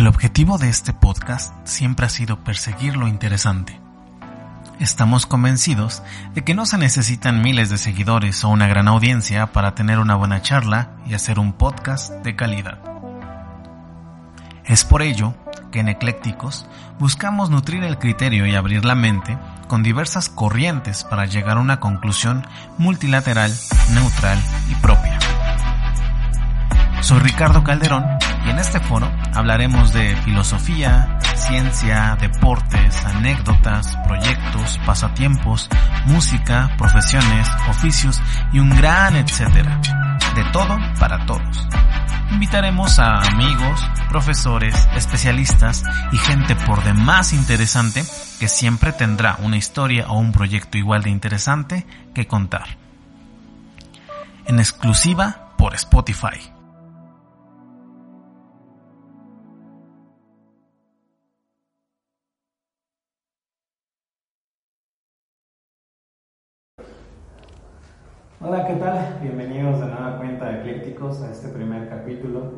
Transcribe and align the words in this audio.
El 0.00 0.06
objetivo 0.06 0.56
de 0.56 0.70
este 0.70 0.94
podcast 0.94 1.54
siempre 1.64 2.06
ha 2.06 2.08
sido 2.08 2.42
perseguir 2.42 2.96
lo 2.96 3.06
interesante. 3.06 3.78
Estamos 4.78 5.26
convencidos 5.26 6.02
de 6.32 6.42
que 6.42 6.54
no 6.54 6.64
se 6.64 6.78
necesitan 6.78 7.42
miles 7.42 7.68
de 7.68 7.76
seguidores 7.76 8.42
o 8.42 8.48
una 8.48 8.66
gran 8.66 8.88
audiencia 8.88 9.48
para 9.52 9.74
tener 9.74 9.98
una 9.98 10.14
buena 10.14 10.40
charla 10.40 10.92
y 11.06 11.12
hacer 11.12 11.38
un 11.38 11.52
podcast 11.52 12.12
de 12.24 12.34
calidad. 12.34 12.78
Es 14.64 14.86
por 14.86 15.02
ello 15.02 15.34
que 15.70 15.80
en 15.80 15.90
Eclécticos 15.90 16.66
buscamos 16.98 17.50
nutrir 17.50 17.84
el 17.84 17.98
criterio 17.98 18.46
y 18.46 18.54
abrir 18.54 18.86
la 18.86 18.94
mente 18.94 19.36
con 19.68 19.82
diversas 19.82 20.30
corrientes 20.30 21.04
para 21.04 21.26
llegar 21.26 21.58
a 21.58 21.60
una 21.60 21.78
conclusión 21.78 22.46
multilateral, 22.78 23.54
neutral 23.92 24.42
y 24.70 24.74
propia. 24.76 25.18
Soy 27.02 27.18
Ricardo 27.18 27.62
Calderón 27.62 28.19
y 28.44 28.50
en 28.50 28.58
este 28.58 28.80
foro 28.80 29.10
hablaremos 29.34 29.92
de 29.92 30.16
filosofía, 30.16 31.18
ciencia, 31.34 32.16
deportes, 32.20 33.04
anécdotas, 33.04 33.96
proyectos, 34.06 34.78
pasatiempos, 34.84 35.68
música, 36.06 36.74
profesiones, 36.78 37.48
oficios 37.68 38.20
y 38.52 38.58
un 38.58 38.70
gran 38.70 39.16
etcétera. 39.16 39.80
De 40.34 40.44
todo 40.52 40.78
para 40.98 41.26
todos. 41.26 41.66
Invitaremos 42.30 42.98
a 43.00 43.16
amigos, 43.16 43.80
profesores, 44.08 44.88
especialistas 44.94 45.82
y 46.12 46.16
gente 46.16 46.54
por 46.54 46.84
demás 46.84 47.32
interesante 47.32 48.04
que 48.38 48.48
siempre 48.48 48.92
tendrá 48.92 49.36
una 49.40 49.56
historia 49.56 50.06
o 50.08 50.18
un 50.18 50.30
proyecto 50.30 50.78
igual 50.78 51.02
de 51.02 51.10
interesante 51.10 51.86
que 52.14 52.28
contar. 52.28 52.78
En 54.46 54.60
exclusiva 54.60 55.54
por 55.58 55.74
Spotify. 55.74 56.59
Hola, 68.42 68.66
¿qué 68.66 68.72
tal? 68.76 69.18
Bienvenidos 69.20 69.80
de 69.80 69.86
nueva 69.86 70.16
cuenta 70.16 70.46
de 70.46 70.60
Eclécticos 70.60 71.20
a 71.20 71.30
este 71.30 71.48
primer 71.48 71.90
capítulo. 71.90 72.52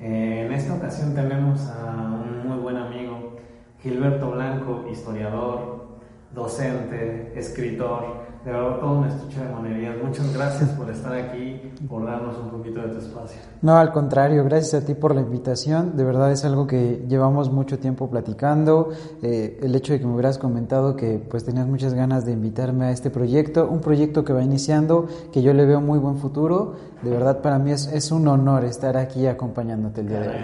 Eh, 0.00 0.46
en 0.46 0.52
esta 0.52 0.72
ocasión 0.72 1.14
tenemos 1.14 1.68
a 1.68 1.92
un 1.94 2.48
muy 2.48 2.56
buen 2.56 2.78
amigo, 2.78 3.36
Gilberto 3.82 4.30
Blanco, 4.30 4.86
historiador, 4.90 5.88
docente, 6.32 7.34
escritor, 7.36 8.25
de 8.46 8.52
verdad 8.52 8.78
todo 8.78 8.98
un 9.00 9.06
estuche 9.06 9.40
de 9.40 9.48
monerías. 9.48 9.96
Muchas 10.00 10.32
gracias 10.32 10.70
por 10.70 10.88
estar 10.88 11.12
aquí, 11.12 11.60
por 11.88 12.06
darnos 12.06 12.38
un 12.38 12.50
poquito 12.50 12.80
de 12.80 12.88
tu 12.90 12.98
espacio. 12.98 13.40
No, 13.60 13.76
al 13.76 13.90
contrario, 13.90 14.44
gracias 14.44 14.84
a 14.84 14.86
ti 14.86 14.94
por 14.94 15.16
la 15.16 15.22
invitación. 15.22 15.96
De 15.96 16.04
verdad 16.04 16.30
es 16.30 16.44
algo 16.44 16.64
que 16.64 17.04
llevamos 17.08 17.50
mucho 17.50 17.80
tiempo 17.80 18.08
platicando. 18.08 18.90
Eh, 19.20 19.58
el 19.60 19.74
hecho 19.74 19.94
de 19.94 19.98
que 19.98 20.06
me 20.06 20.12
hubieras 20.12 20.38
comentado 20.38 20.94
que 20.94 21.18
pues 21.28 21.44
tenías 21.44 21.66
muchas 21.66 21.92
ganas 21.92 22.24
de 22.24 22.32
invitarme 22.34 22.84
a 22.84 22.90
este 22.92 23.10
proyecto, 23.10 23.68
un 23.68 23.80
proyecto 23.80 24.24
que 24.24 24.32
va 24.32 24.44
iniciando, 24.44 25.08
que 25.32 25.42
yo 25.42 25.52
le 25.52 25.66
veo 25.66 25.80
muy 25.80 25.98
buen 25.98 26.16
futuro. 26.16 26.76
De 27.02 27.10
verdad 27.10 27.42
para 27.42 27.58
mí 27.58 27.72
es, 27.72 27.88
es 27.88 28.12
un 28.12 28.28
honor 28.28 28.64
estar 28.64 28.96
aquí 28.96 29.26
acompañándote 29.26 30.02
el 30.02 30.08
día 30.08 30.20
de 30.20 30.28
hoy. 30.28 30.34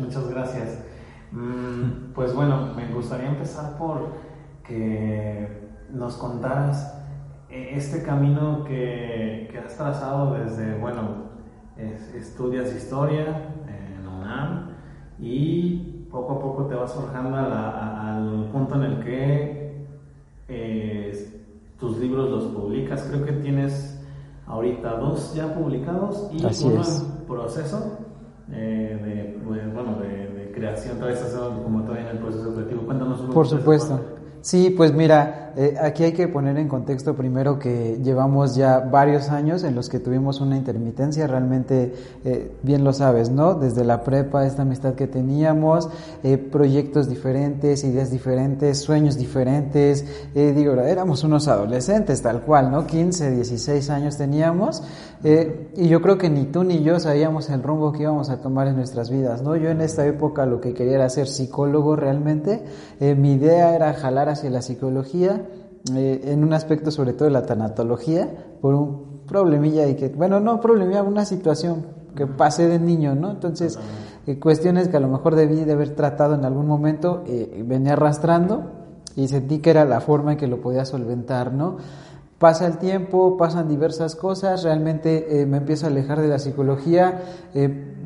Muchas 0.00 0.28
gracias. 0.28 0.78
Mm, 1.30 2.12
pues 2.12 2.34
bueno, 2.34 2.74
me 2.74 2.92
gustaría 2.92 3.28
empezar 3.28 3.78
por 3.78 4.08
que 4.66 5.63
nos 5.94 6.16
contaras 6.16 7.00
eh, 7.50 7.70
este 7.72 8.02
camino 8.02 8.64
que, 8.64 9.48
que 9.50 9.58
has 9.58 9.76
trazado 9.76 10.34
desde, 10.34 10.76
bueno, 10.78 11.34
estudias 12.14 12.74
historia 12.74 13.54
en 13.66 14.06
UNAM 14.06 14.70
y 15.18 16.06
poco 16.10 16.34
a 16.34 16.40
poco 16.40 16.66
te 16.66 16.74
vas 16.74 16.92
forjando 16.92 17.36
al 17.36 18.48
punto 18.52 18.76
en 18.76 18.82
el 18.82 19.00
que 19.04 19.86
eh, 20.48 21.42
tus 21.78 21.98
libros 21.98 22.30
los 22.30 22.44
publicas. 22.44 23.02
Creo 23.10 23.24
que 23.24 23.32
tienes 23.32 24.00
ahorita 24.46 24.96
dos 24.96 25.34
ya 25.34 25.54
publicados 25.54 26.30
y 26.32 26.38
uno 26.38 26.82
en 26.82 27.26
proceso 27.26 27.98
eh, 28.52 29.34
de, 29.36 29.44
bueno, 29.44 29.98
de, 30.00 30.52
creación, 30.54 30.98
todavía 30.98 31.18
estás 31.18 31.34
como 31.34 31.82
todavía 31.82 32.10
en 32.10 32.16
el 32.16 32.22
proceso 32.22 32.54
creativo. 32.54 32.82
Cuéntanos 32.82 33.18
un 33.18 33.26
poco. 33.26 33.34
Por 33.34 33.46
supuesto. 33.48 34.00
Sí, 34.44 34.68
pues 34.68 34.92
mira, 34.92 35.54
eh, 35.56 35.74
aquí 35.80 36.04
hay 36.04 36.12
que 36.12 36.28
poner 36.28 36.58
en 36.58 36.68
contexto 36.68 37.16
primero 37.16 37.58
que 37.58 37.98
llevamos 38.02 38.54
ya 38.54 38.78
varios 38.78 39.30
años 39.30 39.64
en 39.64 39.74
los 39.74 39.88
que 39.88 40.00
tuvimos 40.00 40.42
una 40.42 40.58
intermitencia, 40.58 41.26
realmente 41.26 41.94
eh, 42.26 42.52
bien 42.62 42.84
lo 42.84 42.92
sabes, 42.92 43.30
¿no? 43.30 43.54
Desde 43.54 43.86
la 43.86 44.04
prepa, 44.04 44.44
esta 44.44 44.60
amistad 44.60 44.96
que 44.96 45.06
teníamos, 45.06 45.88
eh, 46.22 46.36
proyectos 46.36 47.08
diferentes, 47.08 47.84
ideas 47.84 48.10
diferentes, 48.10 48.80
sueños 48.82 49.16
diferentes, 49.16 50.04
digo, 50.34 50.74
éramos 50.74 51.24
unos 51.24 51.48
adolescentes 51.48 52.20
tal 52.20 52.42
cual, 52.42 52.70
¿no? 52.70 52.86
15, 52.86 53.30
16 53.30 53.88
años 53.88 54.18
teníamos 54.18 54.82
y 55.24 55.88
yo 55.88 56.02
creo 56.02 56.18
que 56.18 56.28
ni 56.28 56.44
tú 56.44 56.64
ni 56.64 56.82
yo 56.82 57.00
sabíamos 57.00 57.48
el 57.48 57.62
rumbo 57.62 57.92
que 57.92 58.02
íbamos 58.02 58.28
a 58.28 58.42
tomar 58.42 58.68
en 58.68 58.76
nuestras 58.76 59.10
vidas, 59.10 59.42
¿no? 59.42 59.56
Yo 59.56 59.70
en 59.70 59.80
esta 59.80 60.06
época 60.06 60.44
lo 60.44 60.60
que 60.60 60.74
quería 60.74 60.96
era 60.96 61.08
ser 61.08 61.26
psicólogo 61.26 61.96
realmente, 61.96 62.62
mi 63.00 63.32
idea 63.32 63.74
era 63.74 63.94
jalar 63.94 64.28
hacia 64.28 64.50
la 64.50 64.60
psicología, 64.60 65.46
eh, 65.92 66.32
en 66.32 66.42
un 66.42 66.54
aspecto 66.54 66.90
sobre 66.90 67.12
todo 67.12 67.26
de 67.26 67.32
la 67.32 67.44
tanatología, 67.44 68.26
por 68.62 68.74
un 68.74 69.20
problemilla 69.26 69.86
y 69.86 69.96
que, 69.96 70.08
bueno, 70.08 70.40
no 70.40 70.58
problemilla, 70.58 71.02
una 71.02 71.26
situación 71.26 71.84
que 72.16 72.26
pasé 72.26 72.68
de 72.68 72.78
niño, 72.78 73.14
¿no? 73.14 73.32
Entonces, 73.32 73.78
eh, 74.26 74.38
cuestiones 74.38 74.88
que 74.88 74.96
a 74.96 75.00
lo 75.00 75.08
mejor 75.08 75.34
debí 75.34 75.56
de 75.56 75.72
haber 75.72 75.94
tratado 75.94 76.36
en 76.36 76.46
algún 76.46 76.66
momento, 76.66 77.22
eh, 77.26 77.62
venía 77.66 77.92
arrastrando 77.92 78.62
y 79.14 79.28
sentí 79.28 79.58
que 79.58 79.70
era 79.70 79.84
la 79.84 80.00
forma 80.00 80.32
en 80.32 80.38
que 80.38 80.46
lo 80.46 80.62
podía 80.62 80.86
solventar, 80.86 81.52
¿no? 81.52 81.76
Pasa 82.38 82.66
el 82.66 82.78
tiempo, 82.78 83.36
pasan 83.36 83.68
diversas 83.68 84.16
cosas, 84.16 84.64
realmente 84.64 85.46
me 85.48 85.58
empiezo 85.58 85.86
a 85.86 85.88
alejar 85.88 86.20
de 86.20 86.28
la 86.28 86.38
psicología, 86.38 87.20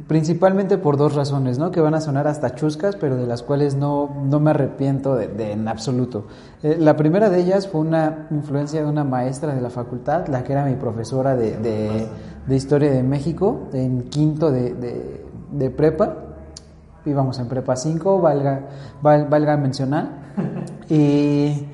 Principalmente 0.09 0.79
por 0.79 0.97
dos 0.97 1.15
razones, 1.15 1.59
¿no? 1.59 1.71
Que 1.71 1.83
van 1.83 1.95
a 1.95 2.01
sonar 2.01 2.27
hasta 2.29 2.55
chuscas, 2.55 2.97
pero 2.97 3.17
de 3.17 3.27
las 3.27 3.43
cuales 3.43 3.75
no, 3.75 4.09
no 4.25 4.41
me 4.41 4.53
arrepiento 4.53 5.15
de, 5.15 5.53
en 5.53 5.69
absoluto. 5.69 6.25
Eh, 6.63 6.79
la 6.81 6.97
primera 6.97 7.29
de 7.29 7.41
ellas 7.41 7.69
fue 7.69 7.83
una 7.83 8.27
influencia 8.31 8.81
de 8.81 8.89
una 8.89 9.05
maestra 9.05 9.55
de 9.55 9.61
la 9.61 9.69
facultad, 9.69 10.27
la 10.29 10.45
que 10.45 10.55
era 10.55 10.65
mi 10.65 10.77
profesora 10.77 11.37
de, 11.37 11.59
de, 11.59 12.57
Historia 12.57 12.91
de 12.91 13.03
México, 13.03 13.69
en 13.75 14.05
quinto 14.05 14.51
de, 14.51 15.71
prepa. 15.77 16.17
Íbamos 17.05 17.39
en 17.39 17.49
prepa 17.49 17.77
5, 17.77 18.19
valga, 18.23 18.63
valga 19.03 19.59
mencionar. 19.59 20.09
Y, 20.89 21.67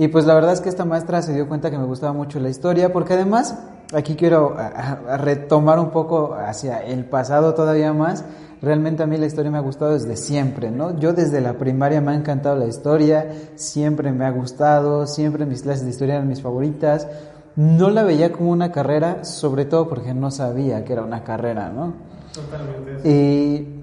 y 0.00 0.08
pues 0.08 0.24
la 0.24 0.32
verdad 0.32 0.54
es 0.54 0.62
que 0.62 0.70
esta 0.70 0.86
maestra 0.86 1.20
se 1.20 1.34
dio 1.34 1.46
cuenta 1.46 1.70
que 1.70 1.76
me 1.76 1.84
gustaba 1.84 2.14
mucho 2.14 2.40
la 2.40 2.48
historia, 2.48 2.90
porque 2.90 3.12
además 3.12 3.58
aquí 3.92 4.14
quiero 4.14 4.56
retomar 5.18 5.78
un 5.78 5.90
poco 5.90 6.32
hacia 6.34 6.78
el 6.78 7.04
pasado 7.04 7.52
todavía 7.52 7.92
más. 7.92 8.24
Realmente 8.62 9.02
a 9.02 9.06
mí 9.06 9.18
la 9.18 9.26
historia 9.26 9.50
me 9.50 9.58
ha 9.58 9.60
gustado 9.60 9.92
desde 9.92 10.16
siempre, 10.16 10.70
¿no? 10.70 10.98
Yo 10.98 11.12
desde 11.12 11.42
la 11.42 11.52
primaria 11.58 12.00
me 12.00 12.12
ha 12.12 12.14
encantado 12.14 12.56
la 12.56 12.66
historia, 12.66 13.30
siempre 13.56 14.10
me 14.10 14.24
ha 14.24 14.30
gustado, 14.30 15.06
siempre 15.06 15.44
mis 15.44 15.60
clases 15.60 15.84
de 15.84 15.90
historia 15.90 16.14
eran 16.14 16.28
mis 16.28 16.40
favoritas. 16.40 17.06
No 17.54 17.90
la 17.90 18.02
veía 18.02 18.32
como 18.32 18.52
una 18.52 18.72
carrera, 18.72 19.22
sobre 19.26 19.66
todo 19.66 19.86
porque 19.86 20.14
no 20.14 20.30
sabía 20.30 20.82
que 20.82 20.94
era 20.94 21.02
una 21.02 21.24
carrera, 21.24 21.68
¿no? 21.68 21.92
Totalmente. 22.32 23.06
Y 23.06 23.79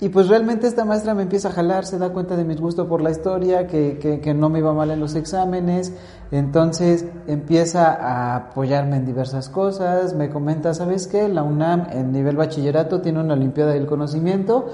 y 0.00 0.10
pues 0.10 0.28
realmente 0.28 0.68
esta 0.68 0.84
maestra 0.84 1.12
me 1.14 1.22
empieza 1.22 1.48
a 1.48 1.52
jalar, 1.52 1.84
se 1.84 1.98
da 1.98 2.10
cuenta 2.10 2.36
de 2.36 2.44
mi 2.44 2.54
gusto 2.54 2.86
por 2.86 3.02
la 3.02 3.10
historia, 3.10 3.66
que, 3.66 3.98
que, 3.98 4.32
no 4.32 4.48
me 4.48 4.60
iba 4.60 4.72
mal 4.72 4.92
en 4.92 5.00
los 5.00 5.16
exámenes, 5.16 5.92
entonces 6.30 7.04
empieza 7.26 7.94
a 7.94 8.36
apoyarme 8.36 8.96
en 8.96 9.06
diversas 9.06 9.48
cosas, 9.48 10.14
me 10.14 10.30
comenta, 10.30 10.72
¿sabes 10.72 11.08
qué? 11.08 11.28
La 11.28 11.42
UNAM 11.42 11.88
en 11.90 12.12
nivel 12.12 12.36
bachillerato 12.36 13.00
tiene 13.00 13.20
una 13.20 13.34
Olimpiada 13.34 13.72
del 13.72 13.86
Conocimiento 13.86 14.66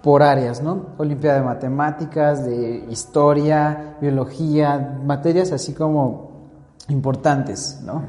por 0.00 0.22
áreas, 0.22 0.62
¿no? 0.62 0.90
Olimpiada 0.96 1.38
de 1.38 1.44
Matemáticas, 1.44 2.44
de 2.44 2.86
Historia, 2.88 3.96
Biología, 4.00 5.00
materias 5.04 5.50
así 5.50 5.74
como 5.74 6.50
importantes, 6.88 7.80
¿no? 7.84 8.02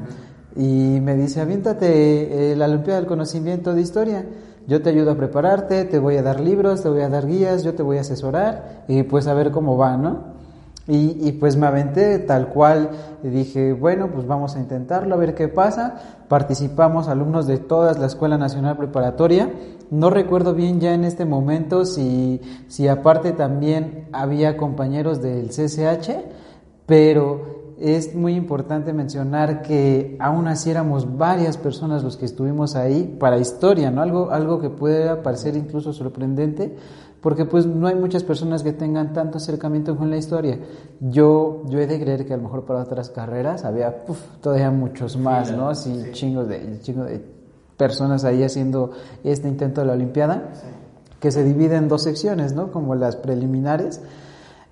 Y 0.54 1.00
me 1.00 1.16
dice, 1.16 1.40
aviéntate 1.40 2.52
eh, 2.52 2.56
la 2.56 2.66
Olimpiada 2.66 3.00
del 3.00 3.08
Conocimiento 3.08 3.74
de 3.74 3.80
Historia 3.80 4.24
yo 4.66 4.82
te 4.82 4.90
ayudo 4.90 5.12
a 5.12 5.16
prepararte, 5.16 5.84
te 5.84 5.98
voy 5.98 6.16
a 6.16 6.22
dar 6.22 6.40
libros, 6.40 6.82
te 6.82 6.88
voy 6.88 7.02
a 7.02 7.08
dar 7.08 7.26
guías, 7.26 7.62
yo 7.64 7.74
te 7.74 7.82
voy 7.82 7.98
a 7.98 8.00
asesorar 8.00 8.84
y 8.88 9.02
pues 9.02 9.26
a 9.26 9.34
ver 9.34 9.50
cómo 9.50 9.76
va, 9.76 9.96
¿no? 9.96 10.34
Y, 10.86 11.32
pues 11.32 11.56
me 11.56 11.66
aventé 11.66 12.18
tal 12.18 12.48
cual, 12.48 12.90
y 13.22 13.28
dije, 13.28 13.72
bueno, 13.72 14.10
pues 14.12 14.26
vamos 14.26 14.54
a 14.54 14.60
intentarlo, 14.60 15.14
a 15.14 15.18
ver 15.18 15.34
qué 15.34 15.48
pasa. 15.48 15.94
Participamos 16.28 17.08
alumnos 17.08 17.46
de 17.46 17.56
toda 17.56 17.94
la 17.94 18.04
Escuela 18.04 18.36
Nacional 18.36 18.76
Preparatoria. 18.76 19.50
No 19.90 20.10
recuerdo 20.10 20.52
bien 20.52 20.80
ya 20.80 20.92
en 20.92 21.04
este 21.04 21.24
momento 21.24 21.86
si, 21.86 22.42
si 22.68 22.86
aparte 22.86 23.32
también 23.32 24.08
había 24.12 24.58
compañeros 24.58 25.22
del 25.22 25.48
CCH, 25.48 26.18
pero 26.84 27.63
es 27.84 28.14
muy 28.14 28.34
importante 28.34 28.94
mencionar 28.94 29.60
que 29.60 30.16
aún 30.18 30.48
así 30.48 30.70
éramos 30.70 31.18
varias 31.18 31.58
personas 31.58 32.02
los 32.02 32.16
que 32.16 32.24
estuvimos 32.24 32.76
ahí 32.76 33.14
para 33.20 33.36
historia, 33.36 33.90
¿no? 33.90 34.00
Algo, 34.00 34.30
algo 34.30 34.58
que 34.58 34.70
puede 34.70 35.14
parecer 35.16 35.54
incluso 35.54 35.92
sorprendente, 35.92 36.74
porque 37.20 37.44
pues 37.44 37.66
no 37.66 37.86
hay 37.86 37.94
muchas 37.94 38.24
personas 38.24 38.62
que 38.62 38.72
tengan 38.72 39.12
tanto 39.12 39.36
acercamiento 39.36 39.98
con 39.98 40.08
la 40.08 40.16
historia. 40.16 40.58
Yo, 40.98 41.62
yo 41.66 41.78
he 41.78 41.86
de 41.86 42.00
creer 42.00 42.24
que 42.24 42.32
a 42.32 42.38
lo 42.38 42.44
mejor 42.44 42.64
para 42.64 42.80
otras 42.80 43.10
carreras 43.10 43.66
había 43.66 44.04
todavía 44.40 44.70
muchos 44.70 45.18
más, 45.18 45.52
¿no? 45.52 45.68
Así 45.68 46.10
chingos 46.12 46.48
de, 46.48 46.80
chingos 46.80 47.06
de 47.06 47.22
personas 47.76 48.24
ahí 48.24 48.42
haciendo 48.42 48.92
este 49.24 49.46
intento 49.46 49.82
de 49.82 49.88
la 49.88 49.92
Olimpiada, 49.92 50.52
que 51.20 51.30
se 51.30 51.44
divide 51.44 51.76
en 51.76 51.88
dos 51.88 52.02
secciones, 52.02 52.54
¿no? 52.54 52.72
Como 52.72 52.94
las 52.94 53.16
preliminares, 53.16 54.00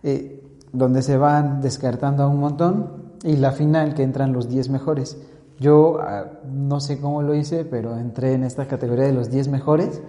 eh, 0.03 0.43
donde 0.73 1.03
se 1.03 1.19
van 1.19 1.61
descartando 1.61 2.23
a 2.23 2.29
un 2.29 2.41
montón, 2.41 3.02
y 3.25 3.37
la 3.37 3.53
final, 3.53 3.95
que 3.95 4.03
entran 4.03 4.33
los 4.33 4.49
10 4.49 4.69
mejores. 4.71 5.17
Yo 5.59 5.99
ah, 6.01 6.27
no 6.51 6.81
sé 6.81 7.01
cómo 7.01 7.23
lo 7.23 7.35
hice, 7.35 7.65
pero 7.65 7.99
entré 7.99 8.33
en 8.33 8.45
esta 8.45 8.67
categoría 8.67 9.05
de 9.05 9.13
los 9.13 9.31
10 9.31 9.49
mejores. 9.49 10.03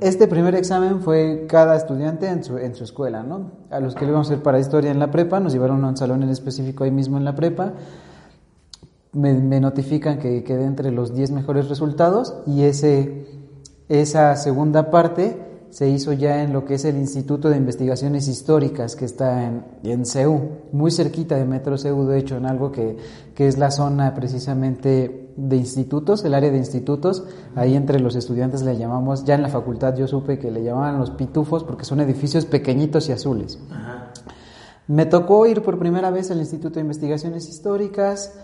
Este 0.00 0.28
primer 0.28 0.54
examen 0.54 1.00
fue 1.00 1.46
cada 1.48 1.74
estudiante 1.74 2.28
en 2.28 2.44
su, 2.44 2.56
en 2.56 2.76
su 2.76 2.84
escuela, 2.84 3.24
¿no? 3.24 3.50
A 3.70 3.80
los 3.80 3.96
que 3.96 4.04
le 4.04 4.10
íbamos 4.10 4.28
a 4.28 4.34
hacer 4.34 4.42
para 4.42 4.60
historia 4.60 4.92
en 4.92 5.00
la 5.00 5.10
prepa, 5.10 5.40
nos 5.40 5.52
llevaron 5.52 5.84
a 5.84 5.88
un 5.88 5.96
salón 5.96 6.22
en 6.22 6.28
específico 6.28 6.84
ahí 6.84 6.92
mismo 6.92 7.18
en 7.18 7.24
la 7.24 7.34
prepa 7.34 7.72
me, 9.12 9.60
notifican 9.60 10.18
que 10.18 10.42
quedé 10.42 10.64
entre 10.64 10.90
los 10.90 11.14
10 11.14 11.32
mejores 11.32 11.68
resultados 11.68 12.34
y 12.46 12.62
ese, 12.62 13.26
esa 13.88 14.34
segunda 14.36 14.90
parte 14.90 15.36
se 15.72 15.88
hizo 15.88 16.12
ya 16.12 16.42
en 16.42 16.52
lo 16.52 16.66
que 16.66 16.74
es 16.74 16.84
el 16.84 16.98
Instituto 16.98 17.48
de 17.48 17.56
Investigaciones 17.56 18.28
Históricas 18.28 18.94
que 18.94 19.06
está 19.06 19.42
en, 19.42 19.64
en 19.84 20.04
CEU, 20.04 20.58
muy 20.70 20.90
cerquita 20.90 21.36
de 21.36 21.46
Metro 21.46 21.78
CEU, 21.78 22.04
de 22.04 22.18
hecho, 22.18 22.36
en 22.36 22.44
algo 22.44 22.70
que, 22.70 22.98
que 23.34 23.48
es 23.48 23.56
la 23.56 23.70
zona 23.70 24.14
precisamente 24.14 25.30
de 25.34 25.56
institutos, 25.56 26.26
el 26.26 26.34
área 26.34 26.50
de 26.50 26.58
institutos, 26.58 27.24
ahí 27.54 27.74
entre 27.74 28.00
los 28.00 28.16
estudiantes 28.16 28.60
le 28.60 28.76
llamamos, 28.76 29.24
ya 29.24 29.34
en 29.34 29.40
la 29.40 29.48
facultad 29.48 29.96
yo 29.96 30.06
supe 30.06 30.38
que 30.38 30.50
le 30.50 30.62
llamaban 30.62 30.98
los 30.98 31.10
pitufos 31.12 31.64
porque 31.64 31.86
son 31.86 32.00
edificios 32.00 32.44
pequeñitos 32.44 33.08
y 33.08 33.12
azules. 33.12 33.58
Me 34.88 35.06
tocó 35.06 35.46
ir 35.46 35.62
por 35.62 35.78
primera 35.78 36.10
vez 36.10 36.30
al 36.30 36.40
Instituto 36.40 36.74
de 36.74 36.82
Investigaciones 36.82 37.48
Históricas, 37.48 38.34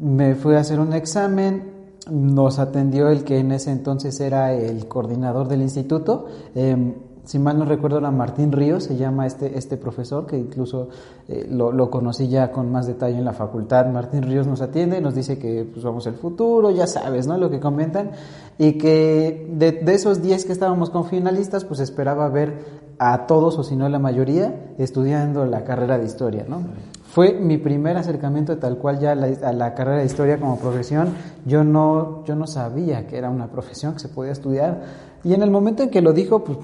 me 0.00 0.34
fui 0.34 0.56
a 0.56 0.58
hacer 0.58 0.80
un 0.80 0.94
examen, 0.94 1.81
nos 2.10 2.58
atendió 2.58 3.08
el 3.08 3.24
que 3.24 3.38
en 3.38 3.52
ese 3.52 3.70
entonces 3.70 4.18
era 4.20 4.52
el 4.52 4.86
coordinador 4.88 5.48
del 5.48 5.62
instituto. 5.62 6.26
Eh, 6.54 6.94
si 7.24 7.38
mal 7.38 7.56
no 7.56 7.64
recuerdo 7.64 7.98
era 7.98 8.10
Martín 8.10 8.50
Ríos, 8.50 8.84
se 8.84 8.96
llama 8.96 9.26
este, 9.26 9.56
este 9.56 9.76
profesor, 9.76 10.26
que 10.26 10.36
incluso 10.36 10.88
eh, 11.28 11.46
lo, 11.48 11.70
lo, 11.70 11.88
conocí 11.88 12.26
ya 12.26 12.50
con 12.50 12.72
más 12.72 12.88
detalle 12.88 13.16
en 13.16 13.24
la 13.24 13.32
facultad. 13.32 13.86
Martín 13.86 14.22
Ríos 14.22 14.46
nos 14.48 14.60
atiende, 14.60 15.00
nos 15.00 15.14
dice 15.14 15.38
que 15.38 15.64
pues 15.64 15.84
vamos 15.84 16.06
al 16.08 16.14
futuro, 16.14 16.70
ya 16.70 16.88
sabes, 16.88 17.28
¿no? 17.28 17.38
Lo 17.38 17.48
que 17.48 17.60
comentan. 17.60 18.10
Y 18.58 18.72
que 18.72 19.48
de, 19.52 19.70
de 19.72 19.94
esos 19.94 20.20
10 20.20 20.44
que 20.46 20.52
estábamos 20.52 20.90
con 20.90 21.04
finalistas, 21.04 21.64
pues 21.64 21.78
esperaba 21.78 22.28
ver 22.28 22.82
a 22.98 23.26
todos, 23.26 23.56
o 23.56 23.62
si 23.62 23.76
no 23.76 23.88
la 23.88 24.00
mayoría, 24.00 24.74
estudiando 24.78 25.46
la 25.46 25.62
carrera 25.64 25.98
de 25.98 26.06
historia, 26.06 26.44
¿no? 26.48 26.62
Fue 27.12 27.34
mi 27.34 27.58
primer 27.58 27.98
acercamiento 27.98 28.56
tal 28.56 28.78
cual 28.78 28.98
ya 28.98 29.12
a 29.12 29.52
la, 29.52 29.74
carrera 29.74 29.98
de 29.98 30.06
historia 30.06 30.40
como 30.40 30.58
profesión. 30.58 31.10
Yo 31.44 31.62
no, 31.62 32.24
yo 32.24 32.34
no 32.34 32.46
sabía 32.46 33.06
que 33.06 33.18
era 33.18 33.28
una 33.28 33.48
profesión 33.48 33.92
que 33.92 33.98
se 33.98 34.08
podía 34.08 34.32
estudiar. 34.32 34.80
Y 35.22 35.34
en 35.34 35.42
el 35.42 35.50
momento 35.50 35.82
en 35.82 35.90
que 35.90 36.00
lo 36.00 36.14
dijo, 36.14 36.42
pues 36.42 36.56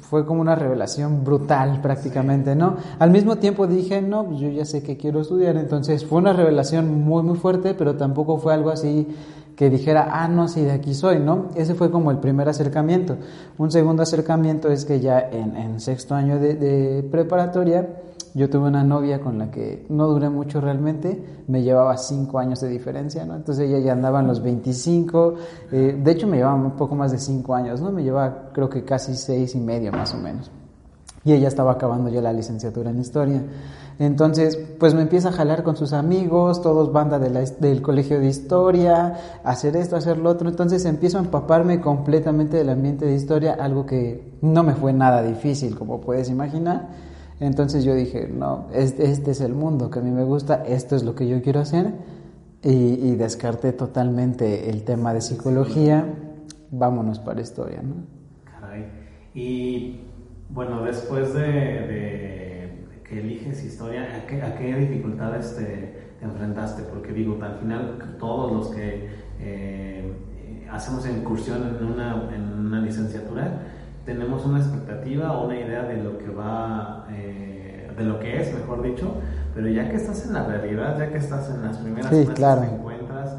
fue 0.00 0.26
como 0.26 0.40
una 0.40 0.56
revelación 0.56 1.22
brutal 1.22 1.80
prácticamente, 1.80 2.56
¿no? 2.56 2.74
Al 2.98 3.12
mismo 3.12 3.36
tiempo 3.36 3.68
dije, 3.68 4.02
no, 4.02 4.26
pues 4.26 4.40
yo 4.40 4.48
ya 4.48 4.64
sé 4.64 4.82
que 4.82 4.96
quiero 4.96 5.20
estudiar. 5.20 5.56
Entonces 5.56 6.04
fue 6.04 6.18
una 6.18 6.32
revelación 6.32 7.04
muy, 7.04 7.22
muy 7.22 7.36
fuerte, 7.36 7.74
pero 7.74 7.94
tampoco 7.94 8.38
fue 8.38 8.52
algo 8.52 8.70
así 8.70 9.06
que 9.54 9.70
dijera, 9.70 10.08
ah, 10.10 10.26
no, 10.26 10.48
sí, 10.48 10.62
de 10.62 10.72
aquí 10.72 10.92
soy, 10.92 11.20
¿no? 11.20 11.50
Ese 11.54 11.76
fue 11.76 11.92
como 11.92 12.10
el 12.10 12.18
primer 12.18 12.48
acercamiento. 12.48 13.16
Un 13.58 13.70
segundo 13.70 14.02
acercamiento 14.02 14.70
es 14.70 14.86
que 14.86 14.98
ya 14.98 15.20
en, 15.20 15.78
sexto 15.78 16.16
año 16.16 16.40
de, 16.40 16.56
de 16.56 17.04
preparatoria, 17.04 17.88
yo 18.34 18.50
tuve 18.50 18.66
una 18.66 18.82
novia 18.82 19.20
con 19.20 19.38
la 19.38 19.50
que 19.52 19.86
no 19.88 20.08
duré 20.08 20.28
mucho 20.28 20.60
realmente, 20.60 21.44
me 21.46 21.62
llevaba 21.62 21.96
cinco 21.96 22.40
años 22.40 22.60
de 22.60 22.68
diferencia, 22.68 23.24
¿no? 23.24 23.36
Entonces 23.36 23.68
ella 23.68 23.78
ya 23.78 23.92
andaba 23.92 24.20
en 24.20 24.26
los 24.26 24.42
25, 24.42 25.34
eh, 25.70 26.00
de 26.02 26.10
hecho 26.10 26.26
me 26.26 26.38
llevaba 26.38 26.56
un 26.56 26.72
poco 26.72 26.96
más 26.96 27.12
de 27.12 27.18
cinco 27.18 27.54
años, 27.54 27.80
¿no? 27.80 27.92
Me 27.92 28.02
llevaba 28.02 28.50
creo 28.52 28.68
que 28.68 28.84
casi 28.84 29.14
seis 29.14 29.54
y 29.54 29.60
medio 29.60 29.92
más 29.92 30.14
o 30.14 30.18
menos. 30.18 30.50
Y 31.24 31.32
ella 31.32 31.48
estaba 31.48 31.72
acabando 31.72 32.10
ya 32.10 32.20
la 32.20 32.32
licenciatura 32.32 32.90
en 32.90 33.00
historia. 33.00 33.42
Entonces, 33.98 34.58
pues 34.78 34.94
me 34.94 35.02
empieza 35.02 35.28
a 35.28 35.32
jalar 35.32 35.62
con 35.62 35.76
sus 35.76 35.92
amigos, 35.92 36.60
todos 36.60 36.92
banda 36.92 37.18
del 37.18 37.80
colegio 37.82 38.18
de 38.18 38.26
historia, 38.26 39.14
hacer 39.44 39.76
esto, 39.76 39.96
hacer 39.96 40.18
lo 40.18 40.30
otro. 40.30 40.48
Entonces 40.48 40.84
empiezo 40.84 41.18
a 41.18 41.22
empaparme 41.22 41.80
completamente 41.80 42.56
del 42.56 42.68
ambiente 42.68 43.06
de 43.06 43.14
historia, 43.14 43.56
algo 43.58 43.86
que 43.86 44.34
no 44.42 44.64
me 44.64 44.74
fue 44.74 44.92
nada 44.92 45.22
difícil, 45.22 45.78
como 45.78 46.00
puedes 46.00 46.28
imaginar. 46.28 46.88
Entonces 47.40 47.84
yo 47.84 47.94
dije, 47.94 48.28
no, 48.28 48.66
este, 48.72 49.10
es 49.10 49.40
el 49.40 49.54
mundo 49.54 49.90
que 49.90 49.98
a 49.98 50.02
mí 50.02 50.10
me 50.10 50.24
gusta, 50.24 50.64
esto 50.66 50.94
es 50.94 51.02
lo 51.02 51.14
que 51.14 51.26
yo 51.26 51.42
quiero 51.42 51.60
hacer 51.60 51.92
y, 52.62 53.14
descarté 53.16 53.72
totalmente 53.72 54.70
el 54.70 54.84
tema 54.84 55.12
de 55.12 55.20
psicología, 55.20 56.06
vámonos 56.70 57.18
para 57.18 57.42
historia, 57.42 57.82
¿no? 57.82 57.94
Caray. 58.44 58.86
Y 59.34 60.00
bueno, 60.48 60.82
después 60.82 61.34
de, 61.34 62.70
que 63.06 63.20
eliges 63.20 63.62
historia, 63.64 64.06
¿a 64.16 64.26
qué, 64.26 64.72
a 64.72 64.76
dificultades 64.76 65.56
te, 65.56 66.04
enfrentaste? 66.22 66.84
Porque 66.84 67.12
digo, 67.12 67.38
al 67.42 67.58
final 67.58 68.16
todos 68.18 68.52
los 68.52 68.68
que 68.74 69.08
eh, 69.40 70.12
hacemos 70.70 71.06
incursión 71.06 71.76
en 71.78 71.84
una, 71.84 72.30
en 72.34 72.66
una 72.66 72.80
licenciatura, 72.80 73.60
tenemos 74.04 74.44
una 74.44 74.58
expectativa 74.58 75.32
o 75.32 75.46
una 75.46 75.58
idea 75.58 75.82
de 75.84 76.02
lo 76.02 76.18
que 76.18 76.28
va, 76.28 77.06
eh, 77.10 77.90
de 77.96 78.04
lo 78.04 78.20
que 78.20 78.40
es, 78.40 78.52
mejor 78.54 78.82
dicho, 78.82 79.14
pero 79.54 79.68
ya 79.68 79.88
que 79.88 79.96
estás 79.96 80.26
en 80.26 80.34
la 80.34 80.46
realidad, 80.46 80.98
ya 80.98 81.10
que 81.10 81.18
estás 81.18 81.50
en 81.50 81.62
las 81.62 81.78
primeras 81.78 82.10
sí, 82.10 82.26
claro. 82.34 82.62
te 82.62 82.74
encuentras, 82.74 83.36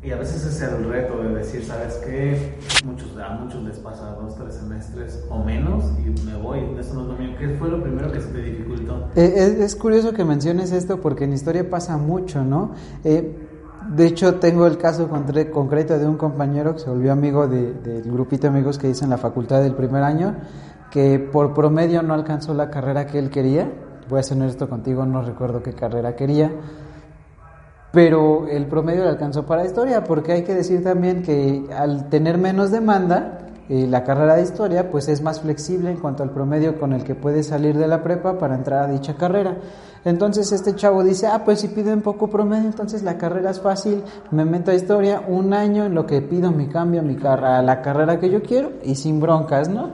y 0.00 0.12
a 0.12 0.16
veces 0.16 0.46
es 0.46 0.62
el 0.62 0.88
reto 0.88 1.20
de 1.20 1.34
decir, 1.34 1.64
¿sabes 1.64 1.94
qué? 2.06 2.54
Muchos, 2.84 3.16
a 3.18 3.30
muchos 3.30 3.64
les 3.64 3.78
pasa 3.78 4.16
dos, 4.20 4.36
tres 4.36 4.54
semestres 4.54 5.24
o 5.28 5.42
menos 5.42 5.86
y 5.98 6.24
me 6.24 6.36
voy, 6.36 6.60
eso 6.78 6.94
no 6.94 7.02
es 7.02 7.08
lo 7.08 7.14
mío. 7.14 7.30
¿Qué 7.36 7.48
fue 7.58 7.68
lo 7.68 7.82
primero 7.82 8.12
que 8.12 8.20
se 8.20 8.28
te 8.28 8.40
dificultó? 8.40 9.08
Eh, 9.16 9.34
es, 9.36 9.58
es, 9.58 9.74
curioso 9.74 10.12
que 10.12 10.24
menciones 10.24 10.70
esto 10.70 11.00
porque 11.00 11.24
en 11.24 11.32
historia 11.32 11.68
pasa 11.68 11.96
mucho, 11.96 12.44
¿no? 12.44 12.74
Eh, 13.02 13.47
de 13.88 14.06
hecho, 14.06 14.34
tengo 14.34 14.66
el 14.66 14.76
caso 14.76 15.08
concreto 15.08 15.98
de 15.98 16.06
un 16.06 16.18
compañero 16.18 16.74
que 16.74 16.80
se 16.80 16.90
volvió 16.90 17.10
amigo 17.10 17.48
del 17.48 18.02
grupito 18.04 18.42
de 18.42 18.48
amigos 18.48 18.78
que 18.78 18.88
hice 18.88 19.04
en 19.04 19.10
la 19.10 19.16
facultad 19.16 19.62
del 19.62 19.74
primer 19.74 20.02
año, 20.02 20.36
que 20.90 21.18
por 21.18 21.54
promedio 21.54 22.02
no 22.02 22.12
alcanzó 22.12 22.52
la 22.52 22.68
carrera 22.68 23.06
que 23.06 23.18
él 23.18 23.30
quería. 23.30 23.72
Voy 24.08 24.20
a 24.20 24.22
ser 24.22 24.40
esto 24.42 24.68
contigo, 24.68 25.06
no 25.06 25.22
recuerdo 25.22 25.62
qué 25.62 25.72
carrera 25.72 26.14
quería. 26.16 26.52
Pero 27.90 28.46
el 28.48 28.66
promedio 28.66 29.04
le 29.04 29.10
alcanzó 29.10 29.46
para 29.46 29.64
historia, 29.64 30.04
porque 30.04 30.32
hay 30.32 30.44
que 30.44 30.54
decir 30.54 30.84
también 30.84 31.22
que 31.22 31.64
al 31.74 32.10
tener 32.10 32.36
menos 32.36 32.70
demanda, 32.70 33.37
eh, 33.68 33.86
la 33.86 34.02
carrera 34.02 34.34
de 34.36 34.42
historia 34.42 34.90
pues 34.90 35.08
es 35.08 35.20
más 35.20 35.40
flexible 35.40 35.90
en 35.90 35.98
cuanto 35.98 36.22
al 36.22 36.30
promedio 36.30 36.78
con 36.78 36.92
el 36.92 37.04
que 37.04 37.14
puede 37.14 37.42
salir 37.42 37.76
de 37.76 37.86
la 37.86 38.02
prepa 38.02 38.38
para 38.38 38.54
entrar 38.54 38.84
a 38.84 38.92
dicha 38.92 39.14
carrera. 39.14 39.58
Entonces 40.04 40.52
este 40.52 40.74
chavo 40.74 41.04
dice, 41.04 41.26
ah, 41.26 41.42
pues 41.44 41.60
si 41.60 41.68
piden 41.68 42.00
poco 42.00 42.28
promedio, 42.28 42.66
entonces 42.66 43.02
la 43.02 43.18
carrera 43.18 43.50
es 43.50 43.60
fácil, 43.60 44.02
me 44.30 44.44
meto 44.44 44.70
a 44.70 44.74
historia, 44.74 45.22
un 45.28 45.52
año 45.52 45.84
en 45.84 45.94
lo 45.94 46.06
que 46.06 46.22
pido 46.22 46.50
mi 46.50 46.68
cambio 46.68 47.02
mi 47.02 47.18
a 47.22 47.62
la 47.62 47.82
carrera 47.82 48.18
que 48.18 48.30
yo 48.30 48.42
quiero 48.42 48.72
y 48.82 48.94
sin 48.94 49.20
broncas, 49.20 49.68
¿no? 49.68 49.90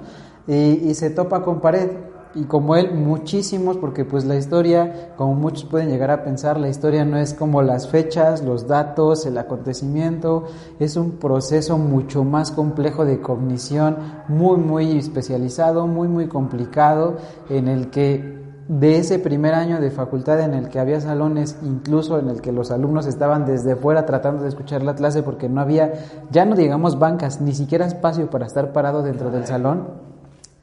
Y, 0.46 0.88
y 0.88 0.94
se 0.94 1.10
topa 1.10 1.42
con 1.42 1.60
pared 1.60 1.90
y 2.34 2.44
como 2.44 2.76
él 2.76 2.92
muchísimos 2.94 3.76
porque 3.76 4.04
pues 4.04 4.24
la 4.24 4.36
historia 4.36 5.12
como 5.16 5.34
muchos 5.34 5.64
pueden 5.64 5.88
llegar 5.88 6.10
a 6.10 6.24
pensar 6.24 6.58
la 6.58 6.68
historia 6.68 7.04
no 7.04 7.16
es 7.16 7.34
como 7.34 7.62
las 7.62 7.88
fechas 7.88 8.42
los 8.42 8.66
datos 8.66 9.26
el 9.26 9.38
acontecimiento. 9.38 10.44
Es 10.78 10.96
un 10.96 11.12
proceso 11.12 11.78
mucho 11.78 12.24
más 12.24 12.50
complejo 12.50 13.04
de 13.04 13.20
cognición 13.20 13.96
muy 14.28 14.56
muy 14.56 14.98
especializado 14.98 15.86
muy 15.86 16.08
muy 16.08 16.26
complicado 16.28 17.16
en 17.48 17.68
el 17.68 17.90
que 17.90 18.34
de 18.68 18.96
ese 18.96 19.18
primer 19.18 19.54
año 19.54 19.80
de 19.80 19.90
facultad 19.90 20.40
en 20.40 20.54
el 20.54 20.70
que 20.70 20.78
había 20.78 21.00
salones, 21.00 21.58
incluso 21.62 22.18
en 22.18 22.30
el 22.30 22.40
que 22.40 22.50
los 22.50 22.70
alumnos 22.70 23.06
estaban 23.06 23.44
desde 23.44 23.76
fuera 23.76 24.06
tratando 24.06 24.42
de 24.42 24.48
escuchar 24.48 24.82
la 24.82 24.94
clase 24.94 25.22
porque 25.22 25.48
no 25.50 25.60
había, 25.60 25.92
ya 26.30 26.46
no 26.46 26.56
digamos 26.56 26.98
bancas, 26.98 27.42
ni 27.42 27.52
siquiera 27.52 27.84
espacio 27.84 28.30
para 28.30 28.46
estar 28.46 28.72
parado 28.72 29.02
dentro 29.02 29.30
del 29.30 29.46
salón, 29.46 30.13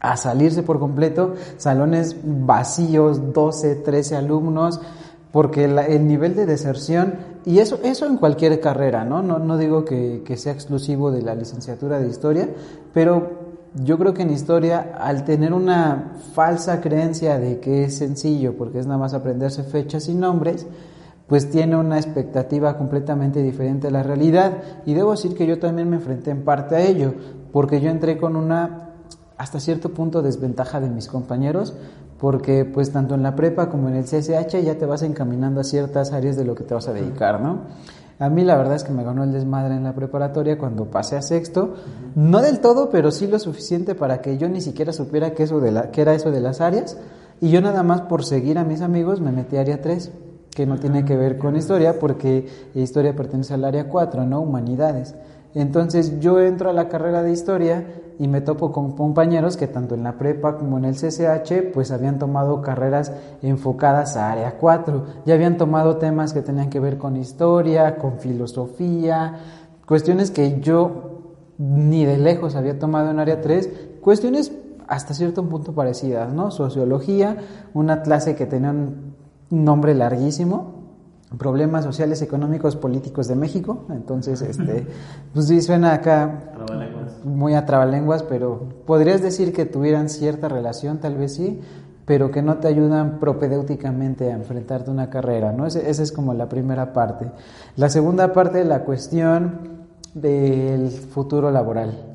a 0.02 0.18
salirse 0.18 0.64
por 0.64 0.80
completo, 0.80 1.36
salones 1.58 2.18
vacíos, 2.24 3.34
12, 3.34 3.76
13 3.76 4.16
alumnos, 4.16 4.82
porque 5.32 5.66
el 5.66 6.08
nivel 6.08 6.36
de 6.36 6.46
deserción, 6.46 7.16
y 7.46 7.60
eso, 7.60 7.80
eso 7.84 8.06
en 8.06 8.18
cualquier 8.18 8.60
carrera, 8.60 9.06
¿no? 9.06 9.22
No, 9.22 9.40
no 9.40 9.58
digo 9.58 9.86
que, 9.86 10.24
que 10.26 10.36
sea 10.36 10.52
exclusivo 10.52 11.12
de 11.12 11.22
la 11.22 11.36
licenciatura 11.36 12.00
de 12.00 12.10
historia, 12.10 12.50
pero 12.94 13.52
yo 13.76 13.98
creo 13.98 14.14
que 14.14 14.24
en 14.24 14.32
historia, 14.32 14.96
al 15.00 15.24
tener 15.24 15.54
una 15.54 16.16
falsa 16.34 16.82
creencia 16.82 17.40
de 17.40 17.60
que 17.60 17.86
es 17.86 17.98
sencillo, 17.98 18.58
porque 18.58 18.80
es 18.80 18.88
nada 18.88 18.98
más 18.98 19.14
aprenderse 19.14 19.64
fechas 19.64 20.10
y 20.10 20.14
nombres, 20.14 20.68
pues 21.28 21.50
tiene 21.50 21.78
una 21.78 21.96
expectativa 21.98 22.78
completamente 22.78 23.42
diferente 23.42 23.88
a 23.88 23.92
la 23.92 24.04
realidad. 24.04 24.58
Y 24.86 24.94
debo 24.94 25.12
decir 25.12 25.34
que 25.34 25.48
yo 25.48 25.60
también 25.60 25.90
me 25.90 25.96
enfrenté 25.96 26.32
en 26.32 26.44
parte 26.44 26.76
a 26.76 26.82
ello, 26.82 27.14
porque 27.54 27.80
yo 27.80 27.90
entré 27.90 28.18
con 28.18 28.36
una 28.36 28.91
hasta 29.42 29.60
cierto 29.60 29.90
punto 29.90 30.22
desventaja 30.22 30.80
de 30.80 30.88
mis 30.88 31.08
compañeros, 31.08 31.74
porque 32.20 32.64
pues 32.64 32.92
tanto 32.92 33.16
en 33.16 33.24
la 33.24 33.36
prepa 33.36 33.70
como 33.70 33.90
en 33.90 33.96
el 33.96 34.04
CSH 34.04 34.62
ya 34.64 34.78
te 34.78 34.86
vas 34.86 35.02
encaminando 35.02 35.62
a 35.62 35.64
ciertas 35.64 36.14
áreas 36.14 36.38
de 36.38 36.46
lo 36.46 36.54
que 36.54 36.64
te 36.64 36.76
vas 36.76 36.88
a 36.88 36.94
dedicar, 36.94 37.42
¿no? 37.42 37.62
A 38.20 38.30
mí 38.30 38.44
la 38.44 38.56
verdad 38.56 38.76
es 38.76 38.84
que 38.84 38.92
me 38.92 39.04
ganó 39.04 39.24
el 39.24 39.32
desmadre 39.32 39.74
en 39.74 39.84
la 39.84 39.96
preparatoria 39.96 40.60
cuando 40.60 40.92
pasé 40.92 41.18
a 41.18 41.24
sexto, 41.24 41.74
no 42.14 42.40
del 42.40 42.60
todo, 42.60 42.92
pero 42.92 43.10
sí 43.10 43.26
lo 43.26 43.40
suficiente 43.40 43.96
para 43.96 44.22
que 44.22 44.38
yo 44.38 44.48
ni 44.48 44.62
siquiera 44.62 44.94
supiera 44.94 45.34
qué, 45.34 45.42
eso 45.42 45.60
de 45.60 45.72
la, 45.72 45.90
qué 45.90 46.04
era 46.04 46.14
eso 46.14 46.30
de 46.30 46.40
las 46.40 46.62
áreas, 46.62 47.00
y 47.42 47.50
yo 47.50 47.62
nada 47.62 47.82
más 47.82 48.02
por 48.02 48.24
seguir 48.24 48.60
a 48.60 48.64
mis 48.64 48.82
amigos 48.82 49.22
me 49.22 49.32
metí 49.32 49.58
a 49.58 49.62
área 49.62 49.82
3, 49.82 50.12
que 50.54 50.68
no 50.68 50.78
tiene 50.78 51.04
que 51.04 51.18
ver 51.18 51.40
con 51.40 51.56
historia, 51.56 51.98
porque 51.98 52.46
historia 52.76 53.16
pertenece 53.16 53.56
al 53.56 53.66
área 53.66 53.90
4, 53.90 54.24
¿no? 54.28 54.42
Humanidades. 54.42 55.16
Entonces 55.54 56.20
yo 56.20 56.40
entro 56.40 56.70
a 56.70 56.74
la 56.74 56.88
carrera 56.88 57.24
de 57.24 57.32
historia 57.32 57.86
y 58.20 58.28
me 58.28 58.42
topo 58.42 58.72
con 58.72 58.92
compañeros 58.92 59.58
que 59.58 59.68
tanto 59.68 59.96
en 59.96 60.04
la 60.04 60.18
prepa 60.18 60.58
como 60.58 60.78
en 60.78 60.86
el 60.86 60.96
CCH 60.96 61.74
pues 61.74 61.92
habían 61.92 62.20
tomado 62.20 62.62
carreras 62.62 63.12
enfocadas 63.42 64.16
a 64.16 64.32
área 64.32 64.58
4, 64.60 65.06
ya 65.26 65.34
habían 65.34 65.58
tomado 65.58 65.98
temas 65.98 66.34
que 66.34 66.42
tenían 66.42 66.70
que 66.70 66.80
ver 66.80 66.98
con 66.98 67.18
historia, 67.18 67.98
con 67.98 68.20
filosofía, 68.20 69.40
cuestiones 69.86 70.32
que 70.32 70.62
yo 70.62 71.22
ni 71.58 72.06
de 72.06 72.18
lejos 72.18 72.56
había 72.56 72.80
tomado 72.80 73.12
en 73.12 73.20
área 73.20 73.42
3, 73.42 73.70
cuestiones 74.02 74.52
hasta 74.88 75.14
cierto 75.14 75.48
punto 75.48 75.74
parecidas, 75.74 76.32
¿no? 76.34 76.52
Sociología, 76.52 77.38
una 77.74 78.02
clase 78.02 78.36
que 78.36 78.46
tenía 78.46 78.72
un 78.72 79.16
nombre 79.50 79.96
larguísimo, 79.96 80.81
problemas 81.38 81.86
sociales, 81.86 82.22
económicos, 82.22 82.76
políticos 82.76 83.28
de 83.28 83.36
México. 83.36 83.86
Entonces, 83.90 84.42
este, 84.42 84.88
pues 85.34 85.48
sí 85.48 85.62
suena 85.62 85.94
acá 85.94 86.54
muy 87.24 87.54
a 87.54 87.66
trabalenguas, 87.66 88.24
pero 88.24 88.70
podrías 88.86 89.22
decir 89.22 89.54
que 89.54 89.66
tuvieran 89.66 90.10
cierta 90.10 90.50
relación, 90.50 91.00
tal 91.00 91.16
vez 91.16 91.36
sí, 91.36 91.62
pero 92.06 92.32
que 92.32 92.42
no 92.42 92.58
te 92.58 92.68
ayudan 92.68 93.20
propedéuticamente 93.20 94.32
a 94.32 94.36
enfrentarte 94.36 94.90
a 94.90 94.94
una 94.94 95.10
carrera, 95.10 95.54
¿no? 95.54 95.68
esa 95.68 96.04
es 96.04 96.12
como 96.12 96.34
la 96.34 96.50
primera 96.50 96.94
parte. 96.94 97.32
La 97.78 97.90
segunda 97.90 98.34
parte, 98.34 98.66
la 98.66 98.84
cuestión 98.84 99.82
del 100.14 100.90
futuro 100.90 101.52
laboral. 101.52 102.11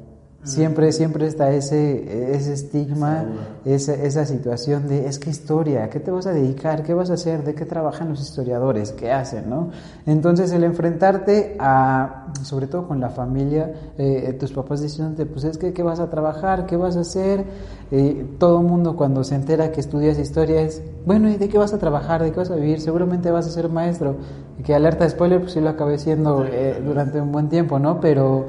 Siempre, 0.47 0.93
siempre 0.93 1.27
está 1.27 1.51
ese, 1.51 2.33
ese 2.35 2.53
estigma, 2.53 3.25
esa, 3.65 3.95
esa 3.95 4.25
situación 4.25 4.87
de, 4.87 5.09
es 5.09 5.19
que 5.19 5.29
historia, 5.29 5.91
¿qué 5.91 5.99
te 5.99 6.13
vas 6.13 6.29
a 6.29 6.33
dedicar? 6.33 6.85
¿Qué 6.85 6.95
vas 6.95 7.11
a 7.11 7.15
hacer? 7.15 7.43
¿De 7.43 7.55
qué 7.55 7.65
trabajan 7.65 8.09
los 8.09 8.21
historiadores? 8.21 8.93
¿Qué 8.93 9.11
hacen? 9.11 9.51
¿no? 9.51 9.71
Entonces, 10.07 10.53
el 10.53 10.63
enfrentarte 10.63 11.57
a, 11.59 12.33
sobre 12.43 12.69
todo 12.69 12.87
con 12.87 13.01
la 13.01 13.11
familia, 13.11 13.73
eh, 13.99 14.37
tus 14.39 14.53
papás 14.53 14.81
diciéndote, 14.83 15.27
pues 15.27 15.45
es 15.45 15.59
que, 15.59 15.73
¿qué 15.73 15.83
vas 15.83 15.99
a 15.99 16.11
trabajar? 16.11 16.67
¿Qué 16.67 16.77
vas 16.77 16.97
a 16.97 17.01
hacer? 17.01 17.45
Eh, 17.91 18.37
todo 18.39 18.61
el 18.61 18.67
mundo 18.67 18.95
cuando 18.95 19.25
se 19.25 19.35
entera 19.35 19.73
que 19.73 19.81
estudias 19.81 20.17
historia 20.17 20.61
es, 20.61 20.81
bueno, 21.05 21.29
¿y 21.29 21.37
de 21.39 21.49
qué 21.49 21.59
vas 21.59 21.75
a 21.75 21.79
trabajar? 21.79 22.23
¿De 22.23 22.31
qué 22.31 22.39
vas 22.39 22.51
a 22.53 22.55
vivir? 22.55 22.81
Seguramente 22.81 23.33
vas 23.33 23.49
a 23.49 23.51
ser 23.51 23.69
maestro. 23.69 24.15
Y 24.61 24.63
que 24.63 24.77
alerta 24.77 25.03
de 25.03 25.11
spoiler, 25.11 25.41
pues 25.41 25.53
sí 25.53 25.61
lo 25.61 25.71
acabé 25.71 25.99
siendo 25.99 26.45
eh, 26.45 26.81
durante 26.85 27.21
un 27.21 27.33
buen 27.33 27.49
tiempo, 27.49 27.81
¿no? 27.81 28.01
Pero, 28.01 28.47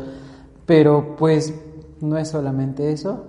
pero 0.66 1.16
pues 1.18 1.54
no 2.02 2.18
es 2.18 2.30
solamente 2.30 2.92
eso, 2.92 3.26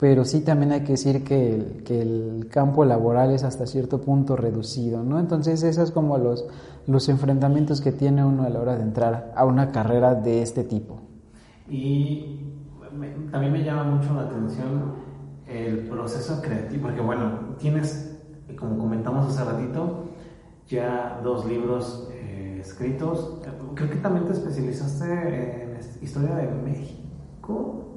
pero 0.00 0.24
sí 0.24 0.40
también 0.40 0.72
hay 0.72 0.80
que 0.80 0.92
decir 0.92 1.22
que 1.22 1.54
el, 1.54 1.82
que 1.84 2.00
el 2.00 2.48
campo 2.50 2.86
laboral 2.86 3.32
es 3.32 3.44
hasta 3.44 3.66
cierto 3.66 4.00
punto 4.00 4.34
reducido, 4.34 5.02
¿no? 5.02 5.20
Entonces 5.20 5.62
esos 5.62 5.84
es 5.84 5.90
como 5.90 6.16
los, 6.16 6.46
los 6.86 7.08
enfrentamientos 7.10 7.82
que 7.82 7.92
tiene 7.92 8.24
uno 8.24 8.44
a 8.44 8.48
la 8.48 8.60
hora 8.60 8.76
de 8.76 8.82
entrar 8.82 9.32
a 9.36 9.44
una 9.44 9.70
carrera 9.70 10.14
de 10.14 10.40
este 10.40 10.64
tipo. 10.64 11.00
Y 11.68 12.40
también 13.30 13.52
me 13.52 13.62
llama 13.62 13.84
mucho 13.84 14.14
la 14.14 14.22
atención 14.22 14.94
el 15.46 15.80
proceso 15.88 16.40
creativo, 16.40 16.84
porque 16.84 17.02
bueno, 17.02 17.56
tienes, 17.58 18.18
como 18.58 18.78
comentamos 18.78 19.26
hace 19.26 19.44
ratito, 19.44 20.04
ya 20.66 21.20
dos 21.22 21.44
libros 21.44 22.08
eh, 22.12 22.58
escritos. 22.62 23.38
Creo 23.74 23.90
que 23.90 23.96
también 23.96 24.24
te 24.26 24.32
especializaste 24.32 25.64
en 25.64 25.78
historia 26.02 26.36
de 26.36 26.50
México 26.62 27.89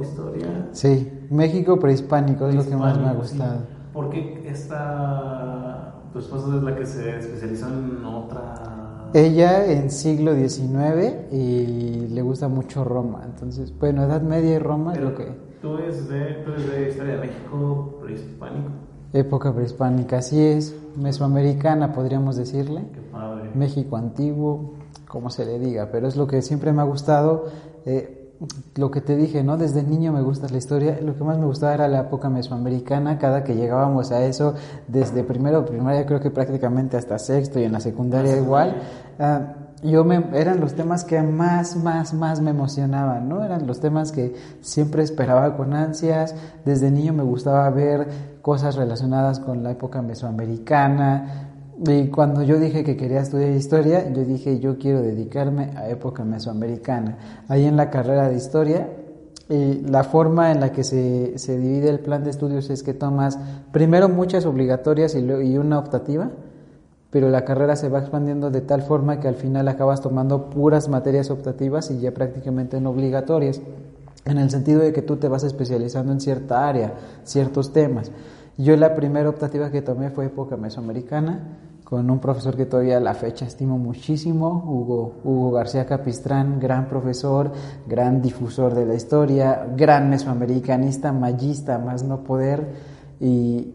historia. 0.00 0.68
Sí, 0.72 1.10
México 1.30 1.78
prehispánico 1.78 2.48
es 2.48 2.54
lo 2.54 2.64
que 2.64 2.76
más 2.76 2.98
me 2.98 3.08
ha 3.08 3.12
gustado. 3.12 3.60
¿Por 3.92 4.10
qué 4.10 4.44
esta, 4.48 5.94
tu 6.12 6.18
esposa 6.18 6.56
es 6.56 6.62
la 6.62 6.76
que 6.76 6.86
se 6.86 7.18
especializó 7.18 7.68
en 7.68 8.04
otra? 8.04 9.10
Ella 9.14 9.64
en 9.72 9.90
siglo 9.90 10.34
XIX 10.34 11.32
y 11.32 12.08
le 12.08 12.22
gusta 12.22 12.48
mucho 12.48 12.84
Roma, 12.84 13.22
entonces, 13.24 13.72
bueno, 13.78 14.04
Edad 14.04 14.20
Media 14.20 14.56
y 14.56 14.58
Roma 14.58 14.92
es 14.92 15.00
lo 15.00 15.14
que... 15.14 15.48
¿Tú 15.62 15.76
eres, 15.78 16.08
de, 16.08 16.34
¿Tú 16.44 16.52
eres 16.52 16.70
de 16.70 16.88
historia 16.88 17.14
de 17.14 17.20
México 17.20 17.98
prehispánico? 18.02 18.70
Época 19.12 19.54
prehispánica, 19.54 20.18
así 20.18 20.40
es, 20.40 20.76
mesoamericana 20.96 21.92
podríamos 21.92 22.36
decirle. 22.36 22.82
Qué 22.92 23.00
padre. 23.00 23.50
México 23.54 23.96
antiguo, 23.96 24.74
como 25.08 25.30
se 25.30 25.46
le 25.46 25.58
diga, 25.58 25.88
pero 25.90 26.06
es 26.06 26.16
lo 26.16 26.26
que 26.26 26.42
siempre 26.42 26.72
me 26.72 26.82
ha 26.82 26.84
gustado. 26.84 27.46
Eh, 27.86 28.17
lo 28.76 28.90
que 28.90 29.00
te 29.00 29.16
dije, 29.16 29.42
¿no? 29.42 29.56
Desde 29.56 29.82
niño 29.82 30.12
me 30.12 30.22
gusta 30.22 30.48
la 30.48 30.58
historia. 30.58 30.98
Lo 31.02 31.16
que 31.16 31.24
más 31.24 31.38
me 31.38 31.46
gustaba 31.46 31.74
era 31.74 31.88
la 31.88 32.00
época 32.00 32.28
mesoamericana. 32.28 33.18
Cada 33.18 33.42
que 33.42 33.56
llegábamos 33.56 34.12
a 34.12 34.24
eso, 34.24 34.54
desde 34.86 35.24
primero, 35.24 35.64
primaria, 35.64 36.06
creo 36.06 36.20
que 36.20 36.30
prácticamente 36.30 36.96
hasta 36.96 37.18
sexto 37.18 37.58
y 37.58 37.64
en 37.64 37.72
la 37.72 37.80
secundaria 37.80 38.36
igual. 38.36 38.76
Ah, 39.18 39.54
yo 39.82 40.04
me, 40.04 40.24
eran 40.34 40.60
los 40.60 40.74
temas 40.74 41.04
que 41.04 41.22
más, 41.22 41.76
más, 41.76 42.12
más 42.12 42.40
me 42.40 42.50
emocionaban, 42.50 43.28
¿no? 43.28 43.44
Eran 43.44 43.66
los 43.66 43.80
temas 43.80 44.12
que 44.12 44.34
siempre 44.60 45.02
esperaba 45.02 45.56
con 45.56 45.74
ansias. 45.74 46.34
Desde 46.64 46.90
niño 46.90 47.12
me 47.12 47.22
gustaba 47.22 47.68
ver 47.70 48.38
cosas 48.42 48.76
relacionadas 48.76 49.40
con 49.40 49.62
la 49.62 49.72
época 49.72 50.02
mesoamericana, 50.02 51.47
y 51.86 52.08
cuando 52.08 52.42
yo 52.42 52.58
dije 52.58 52.82
que 52.82 52.96
quería 52.96 53.20
estudiar 53.20 53.50
historia, 53.50 54.10
yo 54.10 54.24
dije 54.24 54.58
yo 54.58 54.78
quiero 54.78 55.00
dedicarme 55.02 55.70
a 55.76 55.88
época 55.88 56.24
mesoamericana. 56.24 57.44
Ahí 57.48 57.66
en 57.66 57.76
la 57.76 57.90
carrera 57.90 58.28
de 58.28 58.36
historia, 58.36 58.88
y 59.48 59.80
la 59.88 60.04
forma 60.04 60.52
en 60.52 60.60
la 60.60 60.72
que 60.72 60.84
se, 60.84 61.38
se, 61.38 61.58
divide 61.58 61.88
el 61.88 62.00
plan 62.00 62.22
de 62.22 62.30
estudios 62.30 62.68
es 62.68 62.82
que 62.82 62.92
tomas 62.92 63.38
primero 63.72 64.08
muchas 64.08 64.44
obligatorias 64.44 65.14
y, 65.14 65.20
y 65.20 65.56
una 65.56 65.78
optativa, 65.78 66.30
pero 67.10 67.30
la 67.30 67.46
carrera 67.46 67.74
se 67.74 67.88
va 67.88 68.00
expandiendo 68.00 68.50
de 68.50 68.60
tal 68.60 68.82
forma 68.82 69.20
que 69.20 69.28
al 69.28 69.36
final 69.36 69.66
acabas 69.68 70.02
tomando 70.02 70.50
puras 70.50 70.90
materias 70.90 71.30
optativas 71.30 71.90
y 71.90 71.98
ya 71.98 72.12
prácticamente 72.12 72.78
no 72.80 72.90
obligatorias, 72.90 73.62
en 74.26 74.36
el 74.36 74.50
sentido 74.50 74.80
de 74.80 74.92
que 74.92 75.00
tú 75.00 75.16
te 75.16 75.28
vas 75.28 75.44
especializando 75.44 76.12
en 76.12 76.20
cierta 76.20 76.68
área, 76.68 76.94
ciertos 77.24 77.72
temas. 77.72 78.12
Yo 78.58 78.76
la 78.76 78.94
primera 78.94 79.30
optativa 79.30 79.70
que 79.70 79.80
tomé 79.80 80.10
fue 80.10 80.26
época 80.26 80.58
mesoamericana, 80.58 81.56
con 81.88 82.10
un 82.10 82.18
profesor 82.18 82.54
que 82.54 82.66
todavía 82.66 82.98
a 82.98 83.00
la 83.00 83.14
fecha 83.14 83.46
estimo 83.46 83.78
muchísimo, 83.78 84.62
Hugo, 84.66 85.14
Hugo 85.24 85.52
García 85.52 85.86
Capistrán, 85.86 86.60
gran 86.60 86.86
profesor, 86.86 87.50
gran 87.86 88.20
difusor 88.20 88.74
de 88.74 88.84
la 88.84 88.94
historia, 88.94 89.66
gran 89.74 90.10
mesoamericanista, 90.10 91.12
mayista, 91.12 91.78
más 91.78 92.04
no 92.04 92.22
poder, 92.24 92.74
y, 93.18 93.72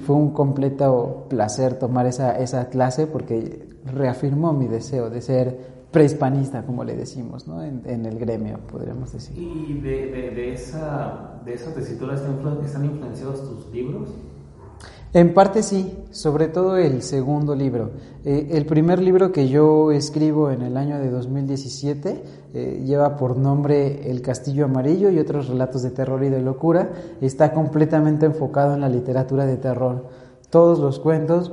fue 0.00 0.14
un 0.14 0.30
completo 0.30 1.26
placer 1.28 1.76
tomar 1.76 2.06
esa, 2.06 2.38
esa 2.38 2.68
clase 2.68 3.08
porque 3.08 3.68
reafirmó 3.84 4.52
mi 4.52 4.68
deseo 4.68 5.10
de 5.10 5.20
ser 5.20 5.86
prehispanista, 5.90 6.64
como 6.64 6.84
le 6.84 6.94
decimos, 6.94 7.48
¿no? 7.48 7.64
en, 7.64 8.06
el 8.06 8.18
gremio, 8.18 8.58
podríamos 8.70 9.12
decir. 9.12 9.36
¿Y 9.36 9.80
de, 9.80 10.06
de, 10.12 10.30
de 10.30 10.52
esa, 10.52 11.40
de 11.44 11.54
esa 11.54 11.74
tesitura 11.74 12.14
están 12.14 12.84
influenciados 12.84 13.42
tus 13.42 13.72
libros? 13.72 14.10
En 15.16 15.32
parte 15.32 15.62
sí, 15.62 15.96
sobre 16.10 16.48
todo 16.48 16.76
el 16.76 17.00
segundo 17.00 17.54
libro. 17.54 17.92
Eh, 18.22 18.48
el 18.50 18.66
primer 18.66 19.00
libro 19.00 19.32
que 19.32 19.48
yo 19.48 19.90
escribo 19.90 20.50
en 20.50 20.60
el 20.60 20.76
año 20.76 20.98
de 20.98 21.08
2017 21.08 22.22
eh, 22.52 22.82
lleva 22.84 23.16
por 23.16 23.38
nombre 23.38 24.10
El 24.10 24.20
Castillo 24.20 24.66
Amarillo 24.66 25.08
y 25.08 25.18
otros 25.18 25.48
relatos 25.48 25.82
de 25.82 25.90
terror 25.90 26.22
y 26.22 26.28
de 26.28 26.42
locura. 26.42 26.90
Está 27.22 27.54
completamente 27.54 28.26
enfocado 28.26 28.74
en 28.74 28.82
la 28.82 28.90
literatura 28.90 29.46
de 29.46 29.56
terror. 29.56 30.04
Todos 30.50 30.80
los 30.80 31.00
cuentos 31.00 31.50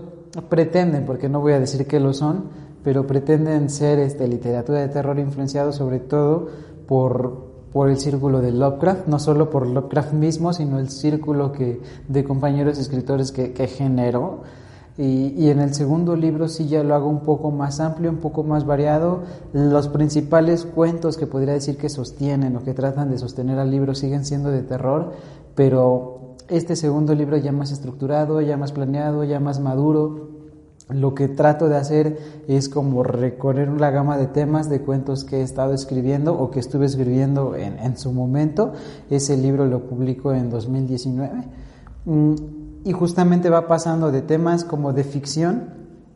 pretenden, 0.49 1.05
porque 1.05 1.29
no 1.29 1.39
voy 1.39 1.53
a 1.53 1.59
decir 1.61 1.87
que 1.87 2.01
lo 2.01 2.11
son, 2.11 2.49
pero 2.83 3.07
pretenden 3.07 3.69
ser 3.69 3.97
este, 3.99 4.27
literatura 4.27 4.81
de 4.81 4.89
terror 4.89 5.17
influenciado 5.19 5.71
sobre 5.71 6.01
todo 6.01 6.49
por 6.85 7.52
por 7.73 7.89
el 7.89 7.97
círculo 7.97 8.39
de 8.39 8.51
Lovecraft, 8.51 9.07
no 9.07 9.17
solo 9.17 9.49
por 9.49 9.67
Lovecraft 9.67 10.13
mismo, 10.13 10.53
sino 10.53 10.79
el 10.79 10.89
círculo 10.89 11.51
que, 11.51 11.81
de 12.07 12.23
compañeros 12.23 12.77
escritores 12.77 13.31
que, 13.31 13.67
generó. 13.67 14.43
Y, 14.95 15.33
y, 15.35 15.49
en 15.49 15.59
el 15.59 15.73
segundo 15.73 16.15
libro 16.15 16.47
sí 16.47 16.67
ya 16.67 16.83
lo 16.83 16.93
hago 16.93 17.09
un 17.09 17.21
poco 17.21 17.49
más 17.49 17.79
amplio, 17.79 18.11
un 18.11 18.17
poco 18.17 18.43
más 18.43 18.67
variado. 18.67 19.23
Los 19.51 19.87
principales 19.87 20.65
cuentos 20.65 21.17
que 21.17 21.25
podría 21.25 21.53
decir 21.53 21.77
que 21.77 21.89
sostienen 21.89 22.55
o 22.55 22.63
que 22.63 22.75
tratan 22.75 23.09
de 23.09 23.17
sostener 23.17 23.57
al 23.57 23.71
libro 23.71 23.95
siguen 23.95 24.23
siendo 24.23 24.51
de 24.51 24.61
terror, 24.61 25.13
pero 25.55 26.35
este 26.47 26.75
segundo 26.75 27.15
libro 27.15 27.37
ya 27.37 27.51
más 27.51 27.71
estructurado, 27.71 28.39
ya 28.41 28.55
más 28.55 28.71
planeado, 28.71 29.23
ya 29.23 29.39
más 29.39 29.59
maduro, 29.59 30.42
lo 30.89 31.15
que 31.15 31.27
trato 31.27 31.69
de 31.69 31.77
hacer 31.77 32.17
es 32.47 32.67
como 32.69 33.03
recorrer 33.03 33.69
la 33.79 33.89
gama 33.89 34.17
de 34.17 34.27
temas 34.27 34.69
de 34.69 34.81
cuentos 34.81 35.23
que 35.23 35.37
he 35.37 35.41
estado 35.41 35.73
escribiendo 35.73 36.37
o 36.37 36.51
que 36.51 36.59
estuve 36.59 36.85
escribiendo 36.85 37.55
en, 37.55 37.79
en 37.79 37.97
su 37.97 38.11
momento. 38.11 38.73
Ese 39.09 39.37
libro 39.37 39.65
lo 39.65 39.87
publico 39.87 40.33
en 40.33 40.49
2019. 40.49 41.43
Mm, 42.05 42.33
y 42.83 42.91
justamente 42.91 43.49
va 43.49 43.67
pasando 43.67 44.11
de 44.11 44.21
temas 44.21 44.65
como 44.65 44.91
de 44.91 45.05
ficción 45.05 45.69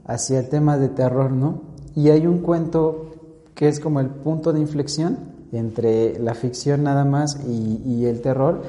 hacia 0.06 0.40
el 0.40 0.50
tema 0.50 0.78
de 0.78 0.90
terror, 0.90 1.32
¿no? 1.32 1.62
Y 1.96 2.10
hay 2.10 2.28
un 2.28 2.40
cuento 2.40 3.12
que 3.56 3.70
es 3.70 3.80
como 3.80 4.00
el 4.02 4.08
punto 4.08 4.52
de 4.52 4.60
inflexión 4.60 5.18
entre 5.54 6.20
la 6.20 6.34
ficción 6.34 6.84
nada 6.84 7.06
más 7.06 7.40
y, 7.48 7.82
y 7.86 8.06
el 8.06 8.22
terror, 8.22 8.64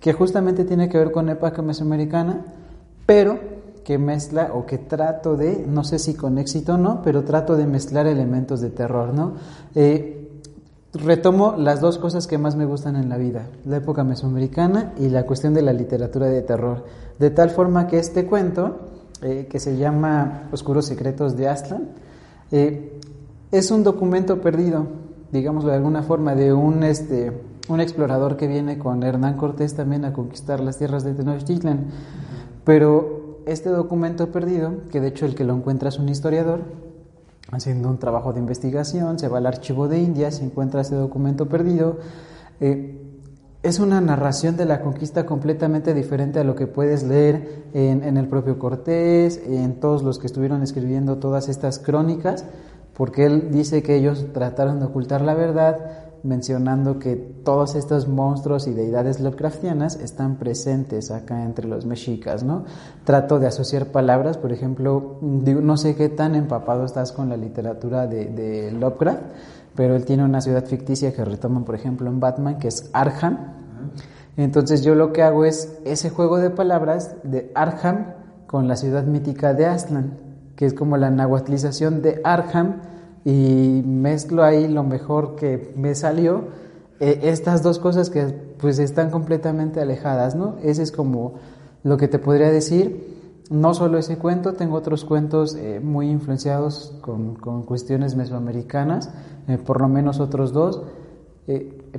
que 0.00 0.12
justamente 0.12 0.64
tiene 0.64 0.88
que 0.90 0.98
ver 0.98 1.12
con 1.12 1.30
época 1.30 1.62
mesoamericana, 1.62 2.44
pero 3.06 3.59
que 3.90 3.98
mezcla 3.98 4.52
o 4.54 4.66
que 4.66 4.78
trato 4.78 5.36
de, 5.36 5.66
no 5.66 5.82
sé 5.82 5.98
si 5.98 6.14
con 6.14 6.38
éxito 6.38 6.74
o 6.74 6.78
no, 6.78 7.02
pero 7.02 7.24
trato 7.24 7.56
de 7.56 7.66
mezclar 7.66 8.06
elementos 8.06 8.60
de 8.60 8.70
terror, 8.70 9.12
¿no? 9.12 9.32
Eh, 9.74 10.30
retomo 10.94 11.56
las 11.56 11.80
dos 11.80 11.98
cosas 11.98 12.28
que 12.28 12.38
más 12.38 12.54
me 12.54 12.66
gustan 12.66 12.94
en 12.94 13.08
la 13.08 13.16
vida, 13.16 13.48
la 13.64 13.78
época 13.78 14.04
mesoamericana 14.04 14.92
y 14.96 15.08
la 15.08 15.26
cuestión 15.26 15.54
de 15.54 15.62
la 15.62 15.72
literatura 15.72 16.28
de 16.28 16.40
terror, 16.42 16.84
de 17.18 17.30
tal 17.30 17.50
forma 17.50 17.88
que 17.88 17.98
este 17.98 18.26
cuento, 18.26 18.78
eh, 19.22 19.48
que 19.50 19.58
se 19.58 19.76
llama 19.76 20.44
Oscuros 20.52 20.86
Secretos 20.86 21.36
de 21.36 21.48
Aslan, 21.48 21.88
eh, 22.52 23.00
es 23.50 23.72
un 23.72 23.82
documento 23.82 24.40
perdido, 24.40 24.86
digámoslo 25.32 25.70
de 25.70 25.76
alguna 25.78 26.04
forma, 26.04 26.36
de 26.36 26.52
un, 26.52 26.84
este, 26.84 27.32
un 27.68 27.80
explorador 27.80 28.36
que 28.36 28.46
viene 28.46 28.78
con 28.78 29.02
Hernán 29.02 29.36
Cortés 29.36 29.74
también 29.74 30.04
a 30.04 30.12
conquistar 30.12 30.60
las 30.60 30.78
tierras 30.78 31.02
de 31.02 31.12
Tenochtitlan, 31.12 31.86
pero 32.64 33.19
este 33.52 33.68
documento 33.68 34.30
perdido, 34.30 34.72
que 34.90 35.00
de 35.00 35.08
hecho 35.08 35.26
el 35.26 35.34
que 35.34 35.44
lo 35.44 35.54
encuentra 35.54 35.88
es 35.88 35.98
un 35.98 36.08
historiador, 36.08 36.60
haciendo 37.50 37.88
un 37.88 37.98
trabajo 37.98 38.32
de 38.32 38.40
investigación, 38.40 39.18
se 39.18 39.28
va 39.28 39.38
al 39.38 39.46
archivo 39.46 39.88
de 39.88 39.98
India, 39.98 40.30
se 40.30 40.44
encuentra 40.44 40.82
ese 40.82 40.94
documento 40.94 41.48
perdido. 41.48 41.98
Eh, 42.60 42.96
es 43.62 43.78
una 43.78 44.00
narración 44.00 44.56
de 44.56 44.64
la 44.64 44.80
conquista 44.80 45.26
completamente 45.26 45.92
diferente 45.92 46.38
a 46.38 46.44
lo 46.44 46.54
que 46.54 46.66
puedes 46.66 47.02
leer 47.02 47.64
en, 47.74 48.04
en, 48.04 48.16
el 48.16 48.26
propio 48.26 48.58
Cortés, 48.58 49.40
en 49.46 49.80
todos 49.80 50.02
los 50.02 50.18
que 50.18 50.26
estuvieron 50.26 50.62
escribiendo 50.62 51.18
todas 51.18 51.48
estas 51.48 51.78
crónicas, 51.78 52.46
porque 52.94 53.26
él 53.26 53.50
dice 53.50 53.82
que 53.82 53.96
ellos 53.96 54.26
trataron 54.32 54.78
de 54.78 54.86
ocultar 54.86 55.20
la 55.20 55.34
verdad, 55.34 56.09
mencionando 56.22 56.98
que 56.98 57.16
todos 57.16 57.74
estos 57.74 58.08
monstruos 58.08 58.66
y 58.66 58.72
deidades 58.72 59.20
Lovecraftianas 59.20 59.96
están 59.96 60.36
presentes 60.36 61.10
acá 61.10 61.44
entre 61.44 61.66
los 61.66 61.86
mexicas, 61.86 62.42
¿no? 62.42 62.64
Trato 63.04 63.38
de 63.38 63.46
asociar 63.46 63.86
palabras, 63.86 64.38
por 64.38 64.52
ejemplo, 64.52 65.18
digo, 65.22 65.60
no 65.60 65.76
sé 65.76 65.96
qué 65.96 66.08
tan 66.08 66.34
empapado 66.34 66.84
estás 66.84 67.12
con 67.12 67.28
la 67.28 67.36
literatura 67.36 68.06
de, 68.06 68.26
de, 68.26 68.70
Lovecraft, 68.72 69.22
pero 69.74 69.96
él 69.96 70.04
tiene 70.04 70.24
una 70.24 70.40
ciudad 70.40 70.64
ficticia 70.64 71.12
que 71.12 71.24
retoman, 71.24 71.64
por 71.64 71.74
ejemplo, 71.74 72.08
en 72.08 72.20
Batman, 72.20 72.58
que 72.58 72.68
es 72.68 72.90
Arkham. 72.92 73.38
Entonces 74.36 74.82
yo 74.82 74.94
lo 74.94 75.12
que 75.12 75.22
hago 75.22 75.44
es 75.44 75.78
ese 75.84 76.10
juego 76.10 76.38
de 76.38 76.50
palabras 76.50 77.16
de 77.24 77.50
Arkham 77.54 78.14
con 78.46 78.68
la 78.68 78.76
ciudad 78.76 79.04
mítica 79.04 79.54
de 79.54 79.66
Aslan, 79.66 80.18
que 80.56 80.66
es 80.66 80.74
como 80.74 80.96
la 80.96 81.10
nahuatlización 81.10 82.02
de 82.02 82.20
Arkham 82.24 82.80
y 83.24 83.82
mezclo 83.84 84.44
ahí 84.44 84.68
lo 84.68 84.82
mejor 84.82 85.36
que 85.36 85.72
me 85.76 85.94
salió, 85.94 86.44
eh, 87.00 87.20
estas 87.24 87.62
dos 87.62 87.78
cosas 87.78 88.10
que 88.10 88.26
pues 88.58 88.78
están 88.78 89.10
completamente 89.10 89.80
alejadas, 89.80 90.34
¿no? 90.34 90.56
Ese 90.62 90.82
es 90.82 90.92
como 90.92 91.34
lo 91.82 91.96
que 91.96 92.08
te 92.08 92.18
podría 92.18 92.50
decir. 92.50 93.18
No 93.50 93.74
solo 93.74 93.98
ese 93.98 94.16
cuento, 94.16 94.52
tengo 94.52 94.76
otros 94.76 95.04
cuentos 95.04 95.56
eh, 95.56 95.80
muy 95.82 96.08
influenciados 96.08 96.96
con, 97.00 97.34
con, 97.34 97.64
cuestiones 97.64 98.14
mesoamericanas, 98.14 99.10
eh, 99.48 99.58
por 99.58 99.80
lo 99.80 99.88
menos 99.88 100.20
otros 100.20 100.52
dos. 100.52 100.82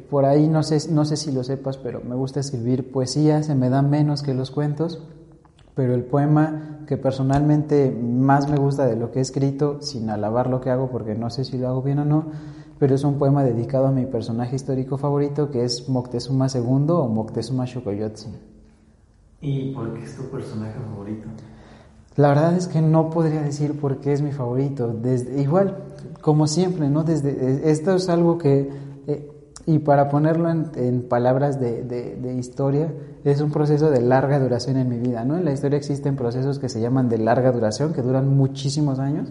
por 0.09 0.23
ahí 0.23 0.47
no 0.47 0.63
sé, 0.63 0.89
no 0.89 1.03
sé 1.03 1.17
si 1.17 1.31
lo 1.31 1.43
sepas, 1.43 1.77
pero 1.77 2.01
me 2.07 2.15
gusta 2.15 2.39
escribir 2.39 2.91
poesía, 2.91 3.43
se 3.43 3.53
me 3.53 3.69
da 3.69 3.81
menos 3.81 4.23
que 4.23 4.33
los 4.33 4.49
cuentos 4.49 5.03
pero 5.75 5.95
el 5.95 6.03
poema 6.03 6.79
que 6.87 6.97
personalmente 6.97 7.91
más 7.91 8.49
me 8.49 8.57
gusta 8.57 8.85
de 8.85 8.95
lo 8.95 9.11
que 9.11 9.19
he 9.19 9.21
escrito, 9.21 9.81
sin 9.81 10.09
alabar 10.09 10.49
lo 10.49 10.61
que 10.61 10.69
hago 10.69 10.89
porque 10.89 11.15
no 11.15 11.29
sé 11.29 11.43
si 11.43 11.57
lo 11.57 11.67
hago 11.67 11.81
bien 11.81 11.99
o 11.99 12.05
no, 12.05 12.25
pero 12.79 12.95
es 12.95 13.03
un 13.03 13.17
poema 13.17 13.43
dedicado 13.43 13.87
a 13.87 13.91
mi 13.91 14.05
personaje 14.05 14.55
histórico 14.55 14.97
favorito 14.97 15.51
que 15.51 15.63
es 15.63 15.87
Moctezuma 15.87 16.47
II 16.53 16.85
o 16.89 17.07
Moctezuma 17.07 17.67
Xocoyotzin. 17.67 18.33
¿Y 19.41 19.71
por 19.73 19.93
qué 19.93 20.03
es 20.03 20.15
tu 20.15 20.23
personaje 20.29 20.79
favorito? 20.79 21.27
La 22.17 22.27
verdad 22.29 22.55
es 22.55 22.67
que 22.67 22.81
no 22.81 23.09
podría 23.09 23.41
decir 23.41 23.79
por 23.79 23.97
qué 23.97 24.13
es 24.13 24.21
mi 24.21 24.31
favorito. 24.31 24.93
Desde, 24.93 25.41
igual, 25.41 25.77
como 26.21 26.45
siempre, 26.45 26.89
¿no? 26.89 27.03
Desde, 27.03 27.71
esto 27.71 27.95
es 27.95 28.09
algo 28.09 28.37
que 28.37 28.69
eh, 29.07 29.30
y 29.65 29.79
para 29.79 30.09
ponerlo 30.09 30.49
en, 30.49 31.03
palabras 31.03 31.59
de, 31.59 32.35
historia, 32.37 32.91
es 33.23 33.41
un 33.41 33.51
proceso 33.51 33.91
de 33.91 34.01
larga 34.01 34.39
duración 34.39 34.77
en 34.77 34.89
mi 34.89 34.97
vida, 34.97 35.23
¿no? 35.23 35.37
En 35.37 35.45
la 35.45 35.51
historia 35.51 35.77
existen 35.77 36.15
procesos 36.15 36.59
que 36.59 36.69
se 36.69 36.81
llaman 36.81 37.09
de 37.09 37.17
larga 37.17 37.51
duración, 37.51 37.93
que 37.93 38.01
duran 38.01 38.27
muchísimos 38.27 38.99
años. 38.99 39.29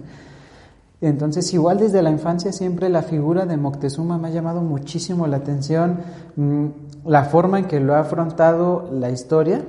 Entonces, 1.01 1.53
igual 1.55 1.79
desde 1.79 2.03
la 2.03 2.11
infancia 2.11 2.53
siempre 2.53 2.91
la 2.91 3.03
figura 3.03 3.47
de 3.47 3.57
Moctezuma 3.57 4.19
me 4.19 4.29
ha 4.29 4.31
llamado 4.31 4.61
muchísimo 4.61 5.27
la 5.27 5.39
atención, 5.39 5.99
mm, 6.37 6.67
la 7.07 7.25
forma 7.25 7.59
en 7.59 7.65
que 7.65 7.81
lo 7.81 7.95
ha 7.95 8.01
afrontado 8.01 8.91
la 8.93 9.11
historia, 9.11 9.63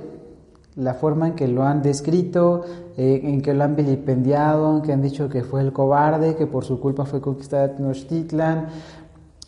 la 0.76 0.94
forma 0.94 1.28
en 1.28 1.34
que 1.34 1.48
lo 1.48 1.64
han 1.64 1.82
descrito, 1.82 2.62
eh, 2.96 3.20
en 3.24 3.42
que 3.42 3.52
lo 3.52 3.64
han 3.64 3.76
vilipendiado, 3.76 4.76
en 4.76 4.82
que 4.82 4.92
han 4.92 5.02
dicho 5.02 5.28
que 5.28 5.42
fue 5.42 5.60
el 5.60 5.72
cobarde, 5.72 6.34
que 6.34 6.46
por 6.46 6.64
su 6.64 6.80
culpa 6.80 7.04
fue 7.04 7.20
conquistada 7.20 7.74
Tenochtitlan, 7.74 8.66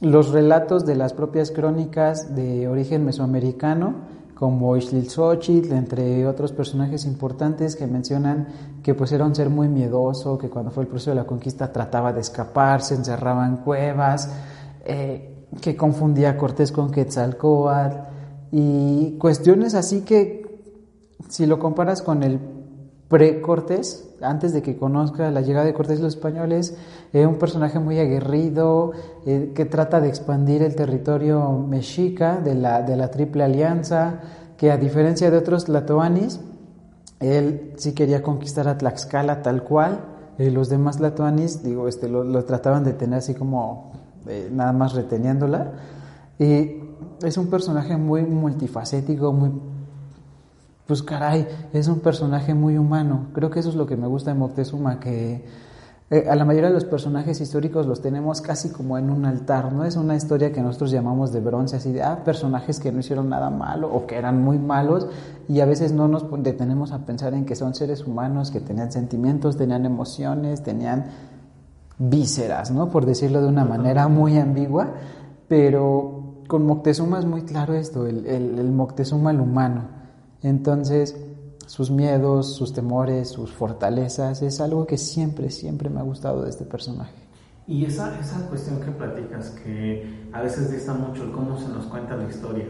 los 0.01 0.31
relatos 0.31 0.85
de 0.85 0.97
las 0.97 1.13
propias 1.13 1.51
crónicas 1.51 2.35
de 2.35 2.69
origen 2.69 3.05
mesoamericano, 3.05 4.15
como 4.35 4.77
Ixtlilxóchitl, 4.77 5.73
entre 5.73 6.27
otros 6.27 6.53
personajes 6.53 7.05
importantes 7.05 7.77
que 7.77 7.87
mencionan 7.87 8.49
que 8.83 8.95
pues 8.95 9.13
era 9.13 9.25
un 9.25 9.35
ser 9.35 9.49
muy 9.49 9.69
miedoso, 9.69 10.37
que 10.37 10.51
cuando 10.51 10.71
fue 10.71 10.83
el 10.83 10.89
proceso 10.89 11.11
de 11.11 11.17
la 11.17 11.25
conquista 11.25 11.73
trataba 11.73 12.13
de 12.13 12.21
escapar, 12.21 12.83
se 12.83 12.97
encerraba 12.97 13.47
en 13.47 13.59
cuevas, 13.59 14.29
eh, 14.85 15.47
que 15.61 15.77
confundía 15.77 16.31
a 16.31 16.37
Cortés 16.37 16.73
con 16.73 16.91
Quetzalcóatl 16.91 17.97
y 18.51 19.17
cuestiones 19.19 19.75
así 19.75 20.01
que 20.03 20.45
si 21.29 21.47
lo 21.47 21.59
comparas 21.59 22.03
con 22.03 22.23
el 22.23 22.41
pre-Cortés, 23.09 24.14
antes 24.25 24.53
de 24.53 24.63
que 24.63 24.77
conozca 24.77 25.31
la 25.31 25.41
llegada 25.41 25.67
de 25.67 25.75
Cortés 25.75 26.01
los 26.01 26.15
españoles, 26.15 26.77
es 27.13 27.27
un 27.27 27.37
personaje 27.37 27.79
muy 27.79 27.99
aguerrido 27.99 28.93
eh, 29.27 29.53
que 29.55 29.65
trata 29.65 30.01
de 30.01 30.09
expandir 30.09 30.63
el 30.63 30.75
territorio 30.75 31.51
mexica 31.53 32.37
de 32.37 32.55
la, 32.55 32.83
de 32.83 32.97
la 32.97 33.11
Triple 33.11 33.45
Alianza, 33.45 34.21
que 34.57 34.71
a 34.71 34.77
diferencia 34.77 35.31
de 35.31 35.37
otros 35.39 35.69
latoanis, 35.69 36.41
él 37.21 37.73
sí 37.77 37.93
quería 37.93 38.23
conquistar 38.23 38.69
a 38.69 38.79
Tlaxcala 38.79 39.43
tal 39.43 39.63
cual, 39.63 40.01
eh, 40.39 40.51
los 40.51 40.69
demás 40.69 41.01
latoanis, 41.01 41.63
digo, 41.63 41.87
este, 41.89 42.09
lo, 42.09 42.45
trataban 42.45 42.85
de 42.85 42.93
tener 42.93 43.19
así 43.19 43.35
como 43.35 43.93
eh, 44.27 44.49
nada 44.53 44.73
más 44.73 44.95
reteniéndola, 44.95 45.73
y 46.39 46.81
es 47.23 47.37
un 47.39 47.47
personaje 47.47 47.97
muy 47.97 48.23
multifacético, 48.23 49.33
muy 49.33 49.53
pues 50.87 51.03
caray, 51.03 51.47
es 51.73 51.89
un 51.89 52.01
personaje 52.01 52.55
muy 52.55 52.77
humano. 52.77 53.29
Creo 53.33 53.51
que 53.51 53.61
eso 53.61 53.71
es 53.71 53.75
lo 53.75 53.87
que 53.87 53.97
me 53.97 54.07
gusta 54.07 54.33
de 54.33 54.39
Moctezuma, 54.39 55.01
que 55.01 55.45
eh, 56.11 56.27
a 56.29 56.37
la 56.37 56.45
mayoría 56.45 56.69
de 56.69 56.75
los 56.75 56.85
personajes 56.85 57.41
históricos 57.41 57.87
los 57.87 58.03
tenemos 58.03 58.43
casi 58.43 58.69
como 58.69 58.99
en 58.99 59.09
un 59.09 59.25
altar, 59.25 59.73
¿no? 59.73 59.85
Es 59.85 59.97
una 59.97 60.15
historia 60.15 60.53
que 60.53 60.61
nosotros 60.61 60.91
llamamos 60.91 61.33
de 61.33 61.41
bronce, 61.41 61.77
así 61.77 61.93
de, 61.93 62.03
ah, 62.03 62.23
personajes 62.23 62.79
que 62.79 62.93
no 62.93 63.01
hicieron 63.01 63.31
nada 63.31 63.49
malo 63.49 63.91
o 63.91 64.07
que 64.07 64.17
eran 64.17 64.43
muy 64.43 64.59
malos 64.59 65.09
y 65.49 65.61
a 65.61 65.65
veces 65.65 65.93
no 65.93 66.07
nos 66.07 66.27
detenemos 66.43 66.93
a 66.93 67.07
pensar 67.07 67.33
en 67.33 67.47
que 67.47 67.57
son 67.57 67.75
seres 67.75 68.07
humanos, 68.07 68.51
que 68.51 68.61
tenían 68.61 68.93
sentimientos, 68.93 69.57
tenían 69.57 69.87
emociones, 69.87 70.63
tenían 70.63 71.07
vísceras, 71.99 72.71
¿no? 72.71 72.91
Por 72.91 73.07
decirlo 73.07 73.41
de 73.41 73.49
una 73.49 73.65
manera 73.65 74.07
muy 74.09 74.37
ambigua, 74.37 74.93
pero 75.49 76.43
con 76.47 76.67
Moctezuma 76.67 77.19
es 77.19 77.25
muy 77.25 77.43
claro 77.43 77.73
esto, 77.73 78.07
el, 78.07 78.27
el, 78.27 78.59
el 78.59 78.71
Moctezuma 78.73 79.31
el 79.31 79.41
humano. 79.41 80.04
Entonces, 80.45 81.17
sus 81.67 81.91
miedos, 81.91 82.55
sus 82.55 82.75
temores, 82.75 83.31
sus 83.31 83.51
fortalezas, 83.51 84.43
es 84.43 84.61
algo 84.61 84.87
que 84.87 84.99
siempre, 84.99 85.51
siempre 85.51 85.89
me 85.89 86.01
ha 86.01 86.03
gustado 86.03 86.43
de 86.43 86.51
este 86.51 86.65
personaje. 86.65 87.15
Y 87.67 87.87
esa, 87.87 88.21
esa 88.21 88.47
cuestión 88.49 88.79
que 88.81 88.91
platicas, 88.91 89.51
que 89.65 90.29
a 90.33 90.43
veces 90.43 90.71
dista 90.71 90.93
mucho 90.93 91.25
el 91.25 91.33
cómo 91.33 91.59
se 91.59 91.69
nos 91.69 91.87
cuenta 91.87 92.15
la 92.15 92.29
historia 92.29 92.67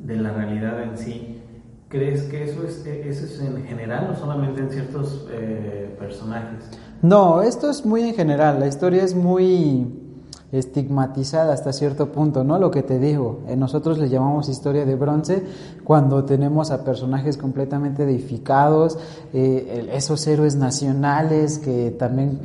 de 0.00 0.16
la 0.16 0.32
realidad 0.32 0.82
en 0.82 0.98
sí, 0.98 1.40
¿crees 1.88 2.22
que 2.24 2.42
eso 2.42 2.64
es, 2.66 2.84
eso 2.84 3.24
es 3.24 3.40
en 3.40 3.62
general 3.64 4.10
o 4.10 4.16
solamente 4.16 4.60
en 4.60 4.70
ciertos 4.70 5.28
eh, 5.30 5.94
personajes? 5.96 6.64
No, 7.02 7.40
esto 7.40 7.70
es 7.70 7.86
muy 7.86 8.02
en 8.02 8.14
general, 8.14 8.58
la 8.58 8.66
historia 8.66 9.04
es 9.04 9.14
muy 9.14 10.01
estigmatizada 10.52 11.54
hasta 11.54 11.72
cierto 11.72 12.12
punto, 12.12 12.44
¿no? 12.44 12.58
Lo 12.58 12.70
que 12.70 12.82
te 12.82 12.98
digo, 12.98 13.40
eh, 13.48 13.56
nosotros 13.56 13.98
le 13.98 14.10
llamamos 14.10 14.50
historia 14.50 14.84
de 14.84 14.94
bronce 14.94 15.42
cuando 15.82 16.24
tenemos 16.24 16.70
a 16.70 16.84
personajes 16.84 17.38
completamente 17.38 18.02
edificados, 18.04 18.98
eh, 19.32 19.88
esos 19.92 20.26
héroes 20.26 20.54
nacionales 20.54 21.58
que 21.58 21.90
también 21.90 22.38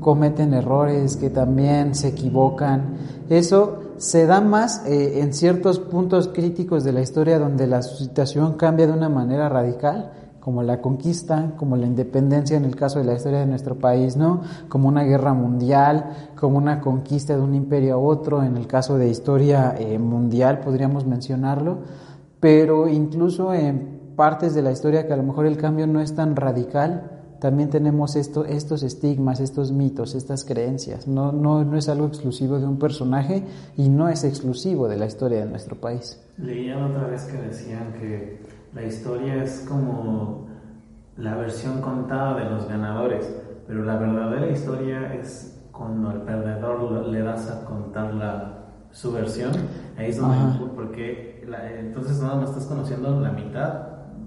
cometen 0.00 0.52
errores, 0.52 1.16
que 1.16 1.30
también 1.30 1.94
se 1.94 2.08
equivocan. 2.08 2.96
Eso 3.30 3.78
se 3.96 4.26
da 4.26 4.42
más 4.42 4.84
eh, 4.86 5.20
en 5.20 5.32
ciertos 5.32 5.78
puntos 5.78 6.28
críticos 6.28 6.84
de 6.84 6.92
la 6.92 7.00
historia 7.00 7.38
donde 7.38 7.66
la 7.66 7.82
situación 7.82 8.54
cambia 8.54 8.86
de 8.86 8.92
una 8.92 9.08
manera 9.08 9.48
radical 9.48 10.12
como 10.46 10.62
la 10.62 10.80
conquista, 10.80 11.54
como 11.56 11.76
la 11.76 11.86
independencia 11.86 12.56
en 12.56 12.64
el 12.64 12.76
caso 12.76 13.00
de 13.00 13.04
la 13.04 13.14
historia 13.14 13.40
de 13.40 13.46
nuestro 13.46 13.80
país, 13.80 14.16
¿no? 14.16 14.42
Como 14.68 14.86
una 14.86 15.02
guerra 15.02 15.34
mundial, 15.34 16.30
como 16.36 16.56
una 16.56 16.80
conquista 16.80 17.34
de 17.34 17.42
un 17.42 17.56
imperio 17.56 17.94
a 17.94 17.98
otro, 17.98 18.44
en 18.44 18.56
el 18.56 18.68
caso 18.68 18.96
de 18.96 19.08
historia 19.08 19.74
eh, 19.76 19.98
mundial 19.98 20.60
podríamos 20.60 21.04
mencionarlo, 21.04 21.78
pero 22.38 22.86
incluso 22.86 23.52
en 23.52 24.12
partes 24.14 24.54
de 24.54 24.62
la 24.62 24.70
historia 24.70 25.04
que 25.08 25.12
a 25.12 25.16
lo 25.16 25.24
mejor 25.24 25.46
el 25.46 25.56
cambio 25.56 25.88
no 25.88 26.00
es 26.00 26.14
tan 26.14 26.36
radical, 26.36 27.10
también 27.40 27.68
tenemos 27.68 28.14
esto, 28.14 28.44
estos 28.44 28.84
estigmas, 28.84 29.40
estos 29.40 29.72
mitos, 29.72 30.14
estas 30.14 30.44
creencias. 30.44 31.08
No, 31.08 31.32
no, 31.32 31.64
no 31.64 31.76
es 31.76 31.88
algo 31.88 32.06
exclusivo 32.06 32.60
de 32.60 32.66
un 32.66 32.78
personaje 32.78 33.42
y 33.76 33.88
no 33.88 34.08
es 34.08 34.22
exclusivo 34.22 34.86
de 34.86 34.96
la 34.96 35.06
historia 35.06 35.40
de 35.40 35.50
nuestro 35.50 35.74
país. 35.74 36.22
Leía 36.38 36.78
otra 36.86 37.08
vez 37.08 37.24
que 37.24 37.36
decían 37.36 37.94
que 37.94 38.55
la 38.74 38.82
historia 38.82 39.42
es 39.42 39.64
como 39.68 40.46
la 41.16 41.34
versión 41.34 41.80
contada 41.80 42.38
de 42.38 42.50
los 42.50 42.68
ganadores, 42.68 43.34
pero 43.66 43.84
la 43.84 43.96
verdadera 43.96 44.50
historia 44.50 45.14
es 45.14 45.58
cuando 45.72 46.10
al 46.10 46.22
perdedor 46.22 47.06
le 47.06 47.22
das 47.22 47.50
a 47.50 47.64
contar 47.64 48.14
la, 48.14 48.56
su 48.90 49.12
versión. 49.12 49.52
Ahí 49.98 50.10
es 50.10 50.18
donde, 50.18 50.66
porque 50.74 51.44
entonces 51.78 52.20
nada 52.20 52.36
más 52.36 52.50
estás 52.50 52.64
conociendo 52.64 53.20
la 53.20 53.30
mitad, 53.30 53.82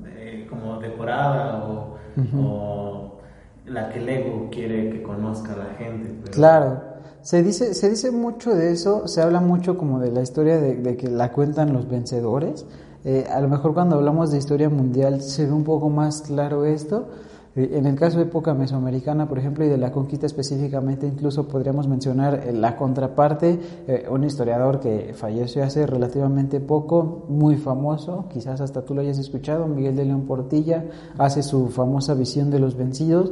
eh, 0.07 0.47
como 0.49 0.79
decorada 0.79 1.63
o, 1.65 1.97
o, 2.37 3.19
la 3.65 3.89
que 3.89 3.99
el 3.99 4.09
ego 4.09 4.49
quiere 4.51 4.89
que 4.89 5.03
conozca 5.03 5.55
la 5.55 5.75
gente. 5.77 6.31
Claro. 6.31 6.89
Se 7.21 7.43
dice, 7.43 7.73
se 7.73 7.89
dice 7.89 8.11
mucho 8.11 8.55
de 8.55 8.71
eso, 8.71 9.07
se 9.07 9.21
habla 9.21 9.41
mucho 9.41 9.77
como 9.77 9.99
de 9.99 10.11
la 10.11 10.21
historia 10.21 10.57
de, 10.59 10.75
de 10.75 10.95
que 10.95 11.09
la 11.09 11.33
cuentan 11.33 11.73
los 11.73 11.89
vencedores, 11.89 12.65
eh, 13.05 13.25
a 13.31 13.39
lo 13.39 13.47
mejor 13.47 13.73
cuando 13.73 13.95
hablamos 13.95 14.31
de 14.31 14.37
historia 14.37 14.69
mundial 14.69 15.21
se 15.21 15.45
ve 15.45 15.53
un 15.53 15.63
poco 15.63 15.89
más 15.89 16.21
claro 16.21 16.65
esto. 16.65 17.07
Eh, 17.55 17.71
en 17.73 17.85
el 17.85 17.95
caso 17.95 18.17
de 18.17 18.25
época 18.25 18.53
mesoamericana, 18.53 19.27
por 19.27 19.39
ejemplo, 19.39 19.63
y 19.65 19.69
de 19.69 19.77
la 19.77 19.91
conquista 19.91 20.25
específicamente, 20.25 21.07
incluso 21.07 21.47
podríamos 21.47 21.87
mencionar 21.87 22.43
eh, 22.45 22.51
la 22.53 22.75
contraparte, 22.75 23.59
un 24.11 24.23
historiador 24.23 24.79
que 24.79 25.13
falleció 25.15 25.63
hace 25.63 25.87
relativamente 25.87 26.59
poco, 26.59 27.25
muy 27.29 27.55
famoso, 27.55 28.25
quizás 28.31 28.61
hasta 28.61 28.83
tú 28.83 28.93
lo 28.93 29.01
hayas 29.01 29.17
escuchado, 29.17 29.67
Miguel 29.67 29.95
de 29.95 30.05
León 30.05 30.25
Portilla, 30.27 30.85
hace 31.17 31.41
su 31.41 31.69
famosa 31.69 32.13
visión 32.13 32.51
de 32.51 32.59
los 32.59 32.75
vencidos. 32.75 33.31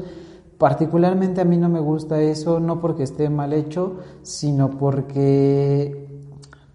Particularmente 0.58 1.42
a 1.42 1.46
mí 1.46 1.58
no 1.58 1.70
me 1.70 1.80
gusta 1.80 2.20
eso, 2.20 2.60
no 2.60 2.82
porque 2.82 3.04
esté 3.04 3.30
mal 3.30 3.54
hecho, 3.54 3.98
sino 4.24 4.72
porque 4.72 6.07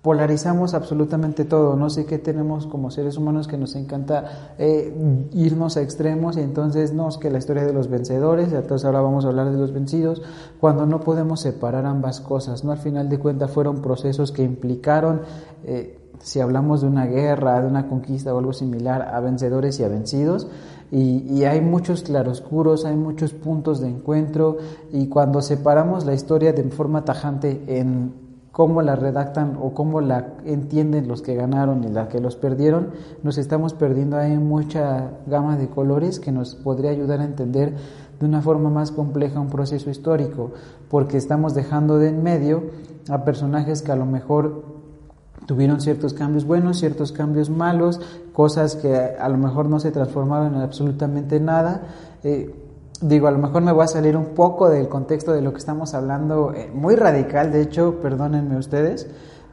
polarizamos 0.03 0.75
absolutamente 0.75 1.45
todo. 1.45 1.77
No 1.77 1.88
sé 1.88 2.05
qué 2.07 2.19
tenemos 2.19 2.67
como 2.67 2.91
seres 2.91 3.17
humanos 3.17 3.47
que 3.47 3.57
nos 3.57 3.77
encanta 3.77 4.55
eh, 4.59 4.93
irnos 5.33 5.77
a 5.77 5.83
extremos 5.83 6.37
y 6.37 6.41
entonces 6.41 6.93
no 6.93 7.09
es 7.09 7.19
que 7.19 7.31
la 7.31 7.38
historia 7.38 7.65
de 7.65 7.73
los 7.73 7.88
vencedores, 7.88 8.53
entonces 8.53 8.85
ahora 8.85 9.01
vamos 9.01 9.25
a 9.25 9.29
hablar 9.29 9.53
de 9.53 9.57
los 9.57 9.73
vencidos, 9.73 10.21
cuando 10.61 10.87
no 10.87 11.01
podemos 11.01 11.41
separar 11.41 11.87
ambas 11.87 12.21
cosas. 12.21 12.65
No 12.65 12.73
al 12.73 12.79
final 12.79 13.09
de 13.09 13.19
cuentas 13.19 13.53
fueron 13.53 13.81
procesos 13.81 14.33
que 14.33 14.43
implicaron, 14.43 15.23
eh, 15.62 16.01
si 16.19 16.41
hablamos 16.41 16.81
de 16.81 16.88
una 16.88 17.07
guerra, 17.07 17.61
de 17.61 17.69
una 17.69 17.88
conquista 17.88 18.35
o 18.35 18.38
algo 18.38 18.53
similar, 18.53 19.03
a 19.15 19.21
vencedores 19.21 19.79
y 19.79 19.85
a 19.85 19.88
vencidos. 19.88 20.49
Y, 20.91 21.25
y, 21.33 21.45
hay 21.47 21.62
muchos 21.62 22.03
claroscuros, 22.03 22.85
hay 22.85 22.97
muchos 22.97 23.33
puntos 23.33 23.81
de 23.81 23.88
encuentro 23.88 24.59
y 24.93 25.07
cuando 25.07 25.41
separamos 25.41 26.05
la 26.05 26.12
historia 26.12 26.53
de 26.53 26.65
forma 26.65 27.03
tajante 27.03 27.62
en 27.67 28.32
cómo 28.53 28.83
la 28.83 28.95
redactan 28.97 29.59
o 29.61 29.73
cómo 29.73 30.01
la 30.03 30.35
entienden 30.45 31.09
los 31.09 31.23
que 31.23 31.35
ganaron 31.35 31.83
y 31.85 31.88
la 31.88 32.09
que 32.09 32.21
los 32.21 32.37
perdieron, 32.37 32.91
nos 33.23 33.38
estamos 33.38 33.73
perdiendo 33.73 34.19
ahí 34.19 34.37
mucha 34.37 35.11
gama 35.27 35.57
de 35.57 35.69
colores 35.69 36.21
que 36.21 36.33
nos 36.33 36.55
podría 36.55 36.91
ayudar 36.91 37.21
a 37.21 37.25
entender 37.25 37.75
de 38.21 38.27
una 38.27 38.43
forma 38.43 38.71
más 38.71 38.93
compleja 38.93 39.41
un 39.41 39.49
proceso 39.49 39.91
histórico, 39.91 40.53
porque 40.91 41.17
estamos 41.17 41.55
dejando 41.55 41.99
de 41.99 42.11
en 42.11 42.23
medio 42.23 42.65
a 43.09 43.25
personajes 43.25 43.83
que 43.83 43.91
a 43.91 43.97
lo 43.97 44.07
mejor 44.07 44.62
tuvieron 45.47 45.81
ciertos 45.81 46.12
cambios 46.12 46.45
buenos, 46.45 46.79
ciertos 46.79 47.11
cambios 47.11 47.51
malos, 47.51 48.01
cosas 48.33 48.77
que 48.77 48.95
a 48.95 49.29
lo 49.29 49.38
mejor 49.38 49.69
no 49.69 49.81
se 49.81 49.91
transformaron 49.91 50.55
en 50.55 50.61
absolutamente 50.61 51.41
nada. 51.41 51.83
Eh, 52.23 52.55
digo, 53.03 53.27
a 53.27 53.31
lo 53.31 53.38
mejor 53.38 53.62
me 53.62 53.73
voy 53.73 53.85
a 53.85 53.88
salir 53.88 54.17
un 54.17 54.27
poco 54.27 54.69
del 54.69 54.88
contexto 54.88 55.33
de 55.33 55.43
lo 55.43 55.53
que 55.53 55.59
estamos 55.59 55.93
hablando, 55.95 56.53
eh, 56.55 56.71
muy 56.73 56.95
radical, 56.97 57.53
de 57.53 57.61
hecho, 57.61 57.97
perdónenme 58.01 58.57
ustedes, 58.57 59.09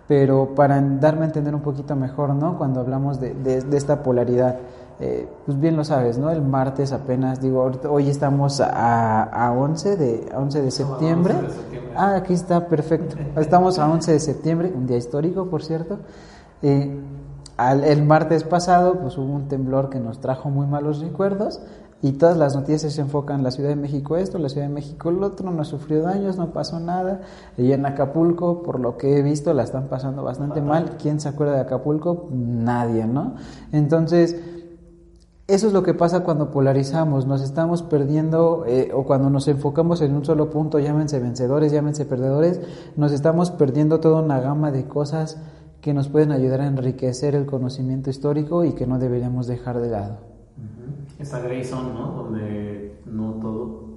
pero 0.07 0.55
para 0.55 0.81
darme 0.81 1.23
a 1.23 1.25
entender 1.25 1.53
un 1.53 1.61
poquito 1.61 1.95
mejor, 1.95 2.33
¿no? 2.33 2.57
Cuando 2.57 2.79
hablamos 2.79 3.19
de, 3.19 3.33
de, 3.33 3.77
esta 3.77 4.01
polaridad. 4.01 4.57
Eh, 5.01 5.29
pues 5.45 5.59
bien 5.59 5.77
lo 5.77 5.85
sabes, 5.85 6.17
¿no? 6.17 6.29
El 6.29 6.41
martes 6.41 6.91
apenas, 6.91 7.41
digo, 7.41 7.71
hoy 7.89 8.09
estamos 8.09 8.59
a, 8.59 9.23
a 9.23 9.51
11 9.53 9.95
de, 9.97 10.29
11 10.35 10.61
de 10.61 10.71
septiembre. 10.71 11.35
Ah, 11.95 12.15
aquí 12.15 12.33
está, 12.33 12.67
perfecto. 12.67 13.15
Estamos 13.39 13.79
a 13.79 13.89
11 13.89 14.13
de 14.13 14.19
septiembre, 14.19 14.73
un 14.75 14.87
día 14.87 14.97
histórico, 14.97 15.45
por 15.45 15.63
cierto. 15.63 15.99
Eh, 16.61 16.99
el 17.85 18.03
martes 18.03 18.43
pasado, 18.43 18.95
pues 18.95 19.17
hubo 19.17 19.31
un 19.31 19.47
temblor 19.47 19.89
que 19.89 19.99
nos 19.99 20.19
trajo 20.19 20.49
muy 20.49 20.65
malos 20.65 21.01
recuerdos 21.01 21.61
y 22.01 22.13
todas 22.13 22.37
las 22.37 22.55
noticias 22.55 22.93
se 22.93 23.01
enfocan 23.01 23.39
en 23.39 23.43
la 23.43 23.51
Ciudad 23.51 23.69
de 23.69 23.75
México 23.75 24.15
esto, 24.15 24.37
la 24.37 24.47
Ciudad 24.47 24.67
de 24.67 24.73
México 24.73 25.09
el 25.09 25.21
otro, 25.21 25.51
no 25.51 25.65
sufrió 25.65 26.01
daños, 26.01 26.37
no 26.37 26.53
pasó 26.53 26.79
nada. 26.79 27.21
Y 27.57 27.73
en 27.73 27.85
Acapulco, 27.85 28.63
por 28.63 28.79
lo 28.79 28.97
que 28.97 29.17
he 29.17 29.21
visto, 29.21 29.53
la 29.53 29.63
están 29.63 29.87
pasando 29.87 30.23
bastante 30.23 30.61
mal. 30.61 30.95
¿Quién 30.97 31.19
se 31.19 31.27
acuerda 31.27 31.55
de 31.55 31.61
Acapulco? 31.61 32.29
Nadie, 32.31 33.05
¿no? 33.05 33.35
Entonces, 33.73 34.37
eso 35.47 35.67
es 35.67 35.73
lo 35.73 35.83
que 35.83 35.93
pasa 35.93 36.23
cuando 36.23 36.51
polarizamos, 36.51 37.25
nos 37.25 37.41
estamos 37.41 37.81
perdiendo 37.81 38.65
eh, 38.67 38.91
o 38.93 39.03
cuando 39.03 39.29
nos 39.29 39.47
enfocamos 39.47 39.99
en 40.01 40.13
un 40.13 40.23
solo 40.23 40.51
punto, 40.51 40.77
llámense 40.77 41.19
vencedores, 41.19 41.71
llámense 41.71 42.05
perdedores, 42.05 42.61
nos 42.95 43.11
estamos 43.11 43.49
perdiendo 43.49 43.99
toda 43.99 44.21
una 44.21 44.39
gama 44.39 44.71
de 44.71 44.87
cosas 44.87 45.37
que 45.81 45.93
nos 45.93 46.07
pueden 46.07 46.31
ayudar 46.31 46.61
a 46.61 46.67
enriquecer 46.67 47.33
el 47.33 47.47
conocimiento 47.47 48.11
histórico 48.11 48.63
y 48.63 48.73
que 48.73 48.85
no 48.85 48.99
deberíamos 48.99 49.47
dejar 49.47 49.79
de 49.81 49.89
lado. 49.89 50.28
Esta 51.19 51.39
Grayson, 51.39 51.93
¿no? 51.93 52.11
Donde 52.13 53.01
no 53.05 53.33
todo. 53.33 53.89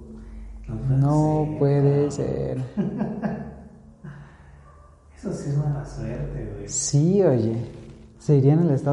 No, 0.68 1.56
puede 1.58 2.10
ser. 2.10 2.58
Eso 5.16 5.32
sí 5.32 5.50
es 5.50 5.56
mala 5.56 5.84
suerte, 5.86 6.52
güey. 6.52 6.68
Sí, 6.68 7.22
oye. 7.22 7.56
Se 8.18 8.36
iría 8.36 8.54
en 8.54 8.60
el 8.60 8.70
estado 8.70 8.90